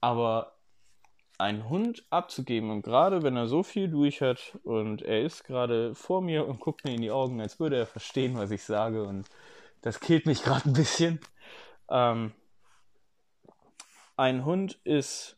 Aber 0.00 0.56
einen 1.38 1.68
Hund 1.68 2.04
abzugeben 2.10 2.70
und 2.70 2.82
gerade 2.82 3.22
wenn 3.22 3.36
er 3.36 3.46
so 3.46 3.62
viel 3.62 3.88
durch 3.88 4.22
hat 4.22 4.58
und 4.62 5.02
er 5.02 5.22
ist 5.22 5.44
gerade 5.44 5.94
vor 5.94 6.22
mir 6.22 6.46
und 6.46 6.60
guckt 6.60 6.84
mir 6.84 6.94
in 6.94 7.02
die 7.02 7.10
Augen, 7.10 7.40
als 7.40 7.60
würde 7.60 7.76
er 7.76 7.86
verstehen, 7.86 8.36
was 8.36 8.50
ich 8.50 8.64
sage 8.64 9.04
und 9.04 9.28
das 9.82 10.00
killt 10.00 10.26
mich 10.26 10.42
gerade 10.42 10.68
ein 10.68 10.72
bisschen. 10.72 11.20
Ähm, 11.90 12.32
ein 14.16 14.44
Hund 14.46 14.78
ist 14.84 15.36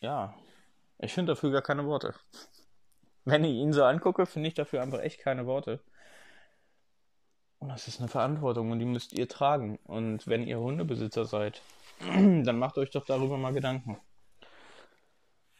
ja, 0.00 0.34
ich 0.98 1.12
finde 1.12 1.32
dafür 1.32 1.50
gar 1.50 1.62
keine 1.62 1.86
Worte. 1.86 2.14
Wenn 3.24 3.44
ich 3.44 3.52
ihn 3.52 3.72
so 3.72 3.84
angucke, 3.84 4.26
finde 4.26 4.48
ich 4.48 4.54
dafür 4.54 4.82
einfach 4.82 5.00
echt 5.00 5.18
keine 5.20 5.46
Worte. 5.46 5.80
Und 7.58 7.70
das 7.70 7.88
ist 7.88 7.98
eine 7.98 8.08
Verantwortung 8.08 8.70
und 8.70 8.78
die 8.78 8.84
müsst 8.84 9.14
ihr 9.14 9.28
tragen. 9.28 9.78
Und 9.84 10.26
wenn 10.26 10.46
ihr 10.46 10.58
Hundebesitzer 10.58 11.24
seid, 11.24 11.62
dann 12.00 12.58
macht 12.58 12.76
euch 12.76 12.90
doch 12.90 13.06
darüber 13.06 13.38
mal 13.38 13.54
Gedanken. 13.54 13.98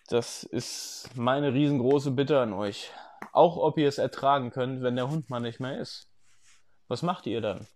Das 0.09 0.43
ist 0.43 1.09
meine 1.15 1.55
riesengroße 1.55 2.11
Bitte 2.11 2.41
an 2.41 2.53
euch. 2.53 2.91
Auch 3.33 3.57
ob 3.57 3.79
ihr 3.79 3.89
es 3.89 3.97
ertragen 3.97 4.51
könnt, 4.51 4.83
wenn 4.83 4.97
der 4.97 5.09
Hund 5.09 5.31
mal 5.31 5.41
nicht 5.41 5.61
mehr 5.61 5.81
ist. 5.81 6.11
Was 6.89 7.01
macht 7.03 7.27
ihr 7.27 7.41
dann? 7.41 7.67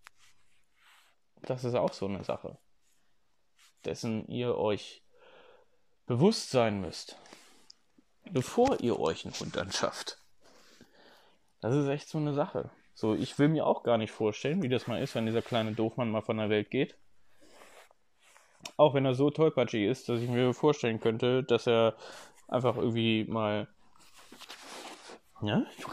Das 1.40 1.64
ist 1.64 1.74
auch 1.74 1.94
so 1.94 2.06
eine 2.06 2.24
Sache, 2.24 2.58
dessen 3.86 4.26
ihr 4.28 4.56
euch 4.58 5.02
bewusst 6.04 6.50
sein 6.50 6.80
müsst 6.82 7.16
bevor 8.32 8.80
ihr 8.80 8.98
euch 8.98 9.24
einen 9.24 9.34
Hund 9.34 9.56
anschafft. 9.56 10.18
Das 11.60 11.74
ist 11.74 11.88
echt 11.88 12.08
so 12.08 12.18
eine 12.18 12.34
Sache. 12.34 12.70
So, 12.94 13.14
ich 13.14 13.38
will 13.38 13.48
mir 13.48 13.66
auch 13.66 13.82
gar 13.82 13.98
nicht 13.98 14.10
vorstellen, 14.10 14.62
wie 14.62 14.68
das 14.68 14.86
mal 14.86 15.02
ist, 15.02 15.14
wenn 15.14 15.26
dieser 15.26 15.42
kleine 15.42 15.72
Doofmann 15.72 16.10
mal 16.10 16.22
von 16.22 16.36
der 16.36 16.50
Welt 16.50 16.70
geht. 16.70 16.96
Auch 18.76 18.94
wenn 18.94 19.04
er 19.04 19.14
so 19.14 19.30
tollpatschig 19.30 19.88
ist, 19.88 20.08
dass 20.08 20.20
ich 20.20 20.28
mir 20.28 20.52
vorstellen 20.52 21.00
könnte, 21.00 21.42
dass 21.44 21.66
er 21.66 21.94
einfach 22.48 22.76
irgendwie 22.76 23.24
mal. 23.24 23.68
Ja, 25.42 25.64
du. 25.80 25.88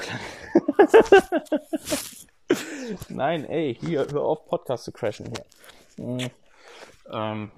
Nein, 3.10 3.45
ey, 3.45 3.76
hier, 3.80 4.08
hör 4.12 4.21
auf, 4.21 4.45
Podcast 4.45 4.86
zu 4.86 4.91
crashen 4.91 5.32
hier. 5.98 6.32
Ähm. 7.12 7.52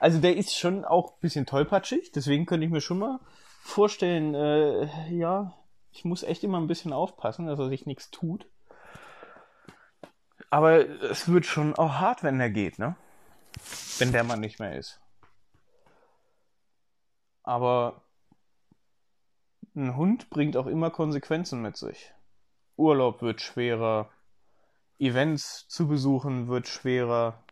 Also 0.00 0.18
der 0.18 0.34
ist 0.34 0.56
schon 0.56 0.86
auch 0.86 1.12
ein 1.12 1.20
bisschen 1.20 1.44
tollpatschig, 1.44 2.10
deswegen 2.12 2.46
könnte 2.46 2.64
ich 2.64 2.72
mir 2.72 2.80
schon 2.80 2.98
mal 2.98 3.20
vorstellen, 3.60 4.34
äh, 4.34 5.12
ja, 5.14 5.54
ich 5.92 6.06
muss 6.06 6.22
echt 6.22 6.42
immer 6.42 6.58
ein 6.58 6.68
bisschen 6.68 6.94
aufpassen, 6.94 7.46
dass 7.46 7.58
er 7.58 7.68
sich 7.68 7.84
nichts 7.84 8.10
tut. 8.10 8.46
Aber 10.48 10.88
es 10.88 11.28
wird 11.28 11.44
schon 11.44 11.74
auch 11.74 11.92
hart, 12.00 12.22
wenn 12.22 12.38
der 12.38 12.48
geht, 12.48 12.78
ne? 12.78 12.96
Wenn 13.98 14.10
der 14.10 14.24
Mann 14.24 14.40
nicht 14.40 14.58
mehr 14.58 14.74
ist. 14.78 15.00
Aber 17.42 18.02
ein 19.76 19.96
Hund 19.96 20.30
bringt 20.30 20.56
auch 20.56 20.66
immer 20.66 20.90
Konsequenzen 20.90 21.60
mit 21.60 21.76
sich. 21.76 22.14
Urlaub 22.76 23.20
wird 23.20 23.42
schwerer, 23.42 24.10
Events 24.98 25.68
zu 25.68 25.86
besuchen 25.86 26.48
wird 26.48 26.68
schwerer, 26.68 27.44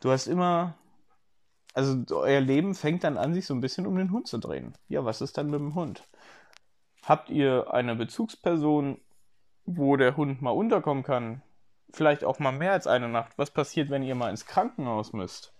Du 0.00 0.10
hast 0.10 0.26
immer, 0.26 0.74
also 1.74 1.96
euer 2.14 2.40
Leben 2.40 2.74
fängt 2.74 3.04
dann 3.04 3.18
an, 3.18 3.34
sich 3.34 3.46
so 3.46 3.54
ein 3.54 3.60
bisschen 3.60 3.86
um 3.86 3.96
den 3.96 4.12
Hund 4.12 4.28
zu 4.28 4.38
drehen. 4.38 4.74
Ja, 4.88 5.04
was 5.04 5.20
ist 5.20 5.38
dann 5.38 5.50
mit 5.50 5.60
dem 5.60 5.74
Hund? 5.74 6.08
Habt 7.02 7.30
ihr 7.30 7.72
eine 7.72 7.96
Bezugsperson, 7.96 9.00
wo 9.64 9.96
der 9.96 10.16
Hund 10.16 10.40
mal 10.42 10.50
unterkommen 10.50 11.02
kann? 11.02 11.42
Vielleicht 11.90 12.22
auch 12.22 12.38
mal 12.38 12.52
mehr 12.52 12.72
als 12.72 12.86
eine 12.86 13.08
Nacht. 13.08 13.32
Was 13.38 13.50
passiert, 13.50 13.90
wenn 13.90 14.02
ihr 14.02 14.14
mal 14.14 14.30
ins 14.30 14.46
Krankenhaus 14.46 15.12
müsst? 15.12 15.54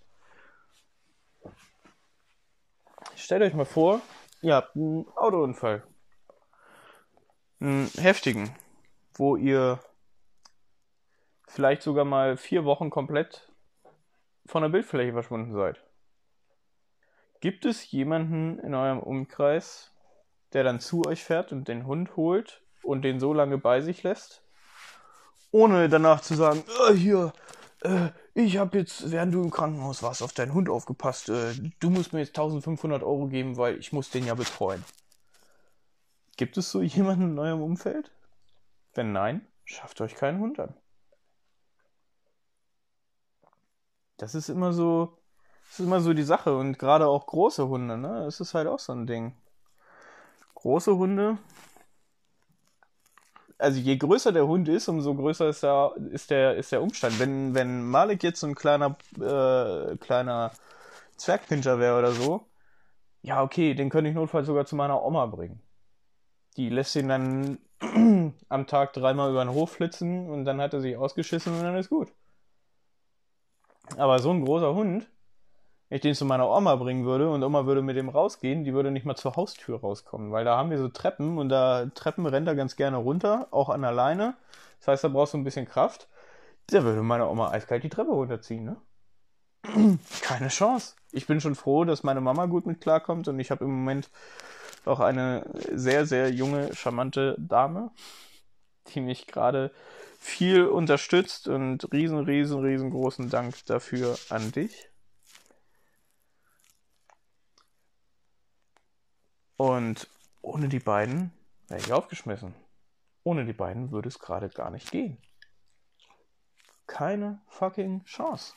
Stellt 3.16 3.42
euch 3.42 3.55
mal 3.55 3.64
vor, 3.64 4.01
ihr 4.42 4.55
habt 4.55 4.77
einen 4.77 5.07
Autounfall. 5.16 5.83
Einen 7.61 7.88
heftigen, 7.96 8.55
wo 9.14 9.37
ihr 9.37 9.81
vielleicht 11.48 11.83
sogar 11.83 12.05
mal 12.05 12.37
vier 12.37 12.64
Wochen 12.64 12.90
komplett 12.90 13.47
von 14.48 14.62
der 14.62 14.70
Bildfläche 14.70 15.12
verschwunden 15.12 15.52
seid. 15.52 15.82
Gibt 17.40 17.64
es 17.64 17.90
jemanden 17.90 18.58
in 18.58 18.74
eurem 18.74 18.98
Umkreis, 18.98 19.92
der 20.52 20.64
dann 20.64 20.80
zu 20.80 21.04
euch 21.04 21.22
fährt 21.22 21.52
und 21.52 21.68
den 21.68 21.87
Hund 21.87 22.16
holt 22.16 22.62
und 22.82 23.02
den 23.02 23.20
so 23.20 23.32
lange 23.32 23.58
bei 23.58 23.80
sich 23.80 24.02
lässt, 24.02 24.42
ohne 25.50 25.88
danach 25.88 26.20
zu 26.20 26.34
sagen, 26.34 26.64
äh, 26.88 26.94
hier, 26.94 27.32
äh, 27.82 28.08
ich 28.34 28.58
habe 28.58 28.78
jetzt, 28.78 29.11
während 29.11 29.34
du 29.34 29.42
im 29.42 29.50
Krankenhaus 29.50 30.02
warst, 30.02 30.22
auf 30.22 30.32
deinen 30.32 30.54
Hund 30.54 30.68
aufgepasst, 30.68 31.28
äh, 31.28 31.52
du 31.80 31.90
musst 31.90 32.12
mir 32.12 32.20
jetzt 32.20 32.30
1500 32.30 33.02
Euro 33.02 33.28
geben, 33.28 33.56
weil 33.56 33.78
ich 33.78 33.92
muss 33.92 34.11
den 34.11 34.26
ja 34.26 34.34
betreuen. 34.34 34.84
Gibt 36.37 36.56
es 36.56 36.70
so 36.70 36.82
jemanden 36.82 37.32
in 37.32 37.38
eurem 37.38 37.62
Umfeld? 37.62 38.11
Wenn 38.94 39.12
nein, 39.12 39.46
schafft 39.64 40.00
euch 40.00 40.14
keinen 40.14 40.40
Hund 40.40 40.58
an. 40.58 40.74
Das 44.18 44.35
ist 44.35 44.48
immer 44.50 44.72
so, 44.72 45.18
das 45.70 45.81
ist 45.81 45.87
immer 45.87 46.00
so 46.00 46.12
die 46.12 46.22
Sache 46.22 46.57
und 46.57 46.78
gerade 46.78 47.07
auch 47.09 47.26
große 47.26 47.68
Hunde, 47.68 47.96
ne? 47.96 48.24
Das 48.24 48.40
ist 48.40 48.54
halt 48.54 48.68
auch 48.68 48.78
so 48.78 48.92
ein 48.92 49.07
Ding. 49.07 49.35
Große 50.54 50.96
Hunde, 50.96 51.38
also 53.59 53.81
je 53.81 53.96
größer 53.96 54.33
der 54.33 54.46
Hund 54.46 54.68
ist, 54.68 54.88
umso 54.88 55.14
größer 55.14 55.48
ist 55.48 55.62
der, 55.62 55.92
ist 56.12 56.31
der, 56.31 56.57
ist 56.57 56.72
der 56.72 56.83
Umstand. 56.83 57.18
Wenn, 57.18 57.54
wenn 57.54 57.85
Malik 57.85 58.22
jetzt 58.22 58.40
so 58.40 58.46
ein 58.46 58.54
kleiner, 58.54 58.96
äh, 59.20 59.96
kleiner 59.96 60.52
Zwergpinscher 61.16 61.78
wäre 61.81 61.98
oder 61.98 62.12
so, 62.12 62.46
ja, 63.22 63.42
okay, 63.42 63.74
den 63.74 63.90
könnte 63.90 64.11
ich 64.11 64.16
notfalls 64.16 64.46
sogar 64.46 64.66
zu 64.66 64.76
meiner 64.76 65.02
Oma 65.04 65.26
bringen. 65.26 65.61
Die 66.57 66.68
lässt 66.70 66.96
ihn 66.96 67.09
dann 67.09 67.59
am 68.48 68.66
Tag 68.66 68.92
dreimal 68.92 69.31
über 69.31 69.44
den 69.44 69.54
Hof 69.54 69.72
flitzen 69.72 70.28
und 70.31 70.44
dann 70.44 70.61
hat 70.61 70.74
er 70.74 70.81
sich 70.81 70.96
ausgeschissen 70.96 71.54
und 71.57 71.62
dann 71.62 71.76
ist 71.76 71.90
gut. 71.90 72.12
Aber 73.96 74.18
so 74.18 74.31
ein 74.31 74.44
großer 74.44 74.74
Hund, 74.74 75.09
wenn 75.88 75.96
ich 75.96 76.03
den 76.03 76.14
zu 76.14 76.24
meiner 76.24 76.48
Oma 76.48 76.77
bringen 76.77 77.05
würde 77.05 77.31
und 77.31 77.42
Oma 77.42 77.66
würde 77.66 77.83
mit 77.83 77.96
dem 77.96 78.09
rausgehen, 78.09 78.64
die 78.64 78.74
würde 78.74 78.90
nicht 78.90 79.07
mal 79.07 79.16
zur 79.16 79.37
Haustür 79.37 79.81
rauskommen, 79.81 80.33
weil 80.33 80.44
da 80.44 80.57
haben 80.57 80.70
wir 80.70 80.79
so 80.79 80.88
Treppen 80.88 81.38
und 81.38 81.48
da 81.48 81.87
Treppen 81.94 82.27
rennt 82.27 82.46
er 82.46 82.55
ganz 82.55 82.77
gerne 82.77 82.98
runter, 82.98 83.48
auch 83.51 83.70
an 83.70 83.83
der 83.83 83.92
Leine. 83.92 84.37
Das 84.81 84.88
heißt, 84.88 85.05
da 85.05 85.09
brauchst 85.09 85.35
du 85.35 85.38
ein 85.38 85.44
bisschen 85.44 85.66
Kraft. 85.66 86.09
Da 86.66 86.85
würde 86.85 87.03
meine 87.03 87.29
Oma 87.29 87.51
eiskalt 87.51 87.83
die 87.83 87.88
Treppe 87.88 88.12
runterziehen, 88.12 88.64
ne? 88.64 88.77
Keine 90.22 90.48
Chance. 90.48 90.94
Ich 91.11 91.27
bin 91.27 91.40
schon 91.40 91.55
froh, 91.55 91.85
dass 91.85 92.03
meine 92.03 92.20
Mama 92.20 92.46
gut 92.46 92.66
mit 92.66 92.81
klarkommt 92.81 93.29
und 93.29 93.40
ich 93.40 93.51
habe 93.51 93.64
im 93.64 93.70
Moment 93.70 94.11
auch 94.85 95.01
eine 95.01 95.44
sehr, 95.72 96.07
sehr 96.07 96.31
junge, 96.31 96.74
charmante 96.74 97.35
Dame, 97.38 97.90
die 98.94 99.01
mich 99.01 99.27
gerade 99.27 99.72
viel 100.18 100.66
unterstützt 100.66 101.48
und 101.48 101.92
riesen, 101.92 102.18
riesen, 102.18 102.61
riesengroßen 102.61 103.31
Dank 103.31 103.64
dafür 103.66 104.18
an 104.29 104.53
dich. 104.53 104.88
Und 109.57 110.09
ohne 110.40 110.68
die 110.68 110.79
beiden 110.79 111.33
wäre 111.68 111.81
ich 111.81 111.92
aufgeschmissen. 111.92 112.55
Ohne 113.24 113.44
die 113.44 113.53
beiden 113.53 113.90
würde 113.90 114.09
es 114.09 114.18
gerade 114.18 114.48
gar 114.48 114.70
nicht 114.70 114.90
gehen. 114.90 115.18
Keine 116.87 117.40
fucking 117.48 118.05
Chance. 118.05 118.55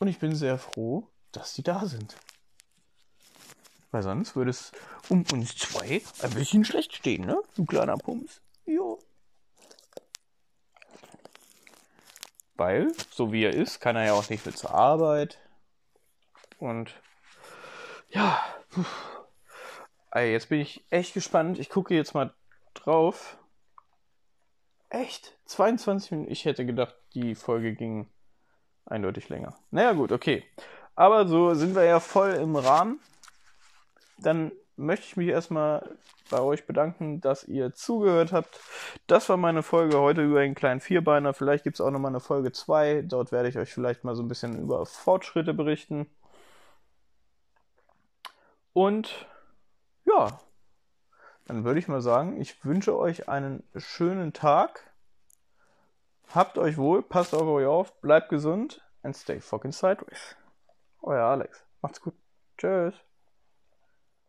Und 0.00 0.08
ich 0.08 0.18
bin 0.18 0.34
sehr 0.34 0.58
froh, 0.58 1.08
dass 1.30 1.54
sie 1.54 1.62
da 1.62 1.86
sind. 1.86 2.16
Weil 3.92 4.02
sonst 4.02 4.34
würde 4.34 4.50
es 4.50 4.72
um 5.08 5.24
uns 5.32 5.56
zwei 5.56 6.02
ein 6.22 6.30
bisschen 6.34 6.64
schlecht 6.64 6.94
stehen, 6.94 7.24
ne? 7.24 7.40
Du 7.54 7.64
kleiner 7.64 7.96
Pumps. 7.96 8.40
Jo. 8.66 8.98
Weil, 12.56 12.92
so 13.10 13.32
wie 13.32 13.44
er 13.44 13.54
ist, 13.54 13.80
kann 13.80 13.94
er 13.94 14.06
ja 14.06 14.12
auch 14.14 14.28
nicht 14.28 14.44
mehr 14.44 14.54
zur 14.54 14.74
Arbeit. 14.74 15.38
Und 16.58 16.94
ja, 18.10 18.42
Ey, 20.10 20.32
jetzt 20.32 20.50
bin 20.50 20.60
ich 20.60 20.84
echt 20.90 21.14
gespannt. 21.14 21.58
Ich 21.58 21.70
gucke 21.70 21.94
jetzt 21.94 22.14
mal 22.14 22.34
drauf. 22.74 23.38
Echt? 24.90 25.38
22 25.46 26.10
Minuten? 26.10 26.30
Ich 26.30 26.44
hätte 26.44 26.66
gedacht, 26.66 26.94
die 27.14 27.34
Folge 27.34 27.74
ging 27.74 28.10
eindeutig 28.84 29.30
länger. 29.30 29.54
Naja, 29.70 29.92
gut, 29.92 30.12
okay. 30.12 30.44
Aber 30.94 31.26
so 31.26 31.54
sind 31.54 31.74
wir 31.74 31.84
ja 31.84 31.98
voll 31.98 32.32
im 32.32 32.56
Rahmen. 32.56 33.00
Dann 34.22 34.52
möchte 34.76 35.06
ich 35.06 35.16
mich 35.16 35.28
erstmal 35.28 35.96
bei 36.30 36.40
euch 36.40 36.66
bedanken, 36.66 37.20
dass 37.20 37.44
ihr 37.44 37.74
zugehört 37.74 38.32
habt. 38.32 38.58
Das 39.06 39.28
war 39.28 39.36
meine 39.36 39.62
Folge 39.62 39.98
heute 39.98 40.22
über 40.22 40.40
den 40.40 40.54
kleinen 40.54 40.80
Vierbeiner. 40.80 41.34
Vielleicht 41.34 41.64
gibt 41.64 41.76
es 41.76 41.80
auch 41.80 41.90
nochmal 41.90 42.10
eine 42.10 42.20
Folge 42.20 42.52
2. 42.52 43.02
Dort 43.02 43.32
werde 43.32 43.48
ich 43.48 43.58
euch 43.58 43.72
vielleicht 43.72 44.04
mal 44.04 44.14
so 44.14 44.22
ein 44.22 44.28
bisschen 44.28 44.58
über 44.58 44.86
Fortschritte 44.86 45.54
berichten. 45.54 46.06
Und 48.72 49.26
ja, 50.04 50.40
dann 51.46 51.64
würde 51.64 51.78
ich 51.78 51.88
mal 51.88 52.00
sagen, 52.00 52.40
ich 52.40 52.64
wünsche 52.64 52.96
euch 52.96 53.28
einen 53.28 53.62
schönen 53.76 54.32
Tag. 54.32 54.90
Habt 56.34 56.56
euch 56.56 56.78
wohl, 56.78 57.02
passt 57.02 57.34
auf 57.34 57.42
euch 57.42 57.66
auf, 57.66 58.00
bleibt 58.00 58.30
gesund 58.30 58.80
and 59.02 59.14
stay 59.14 59.40
fucking 59.40 59.72
sideways. 59.72 60.36
Euer 61.02 61.24
Alex. 61.24 61.62
Macht's 61.82 62.00
gut. 62.00 62.14
Tschüss. 62.56 62.94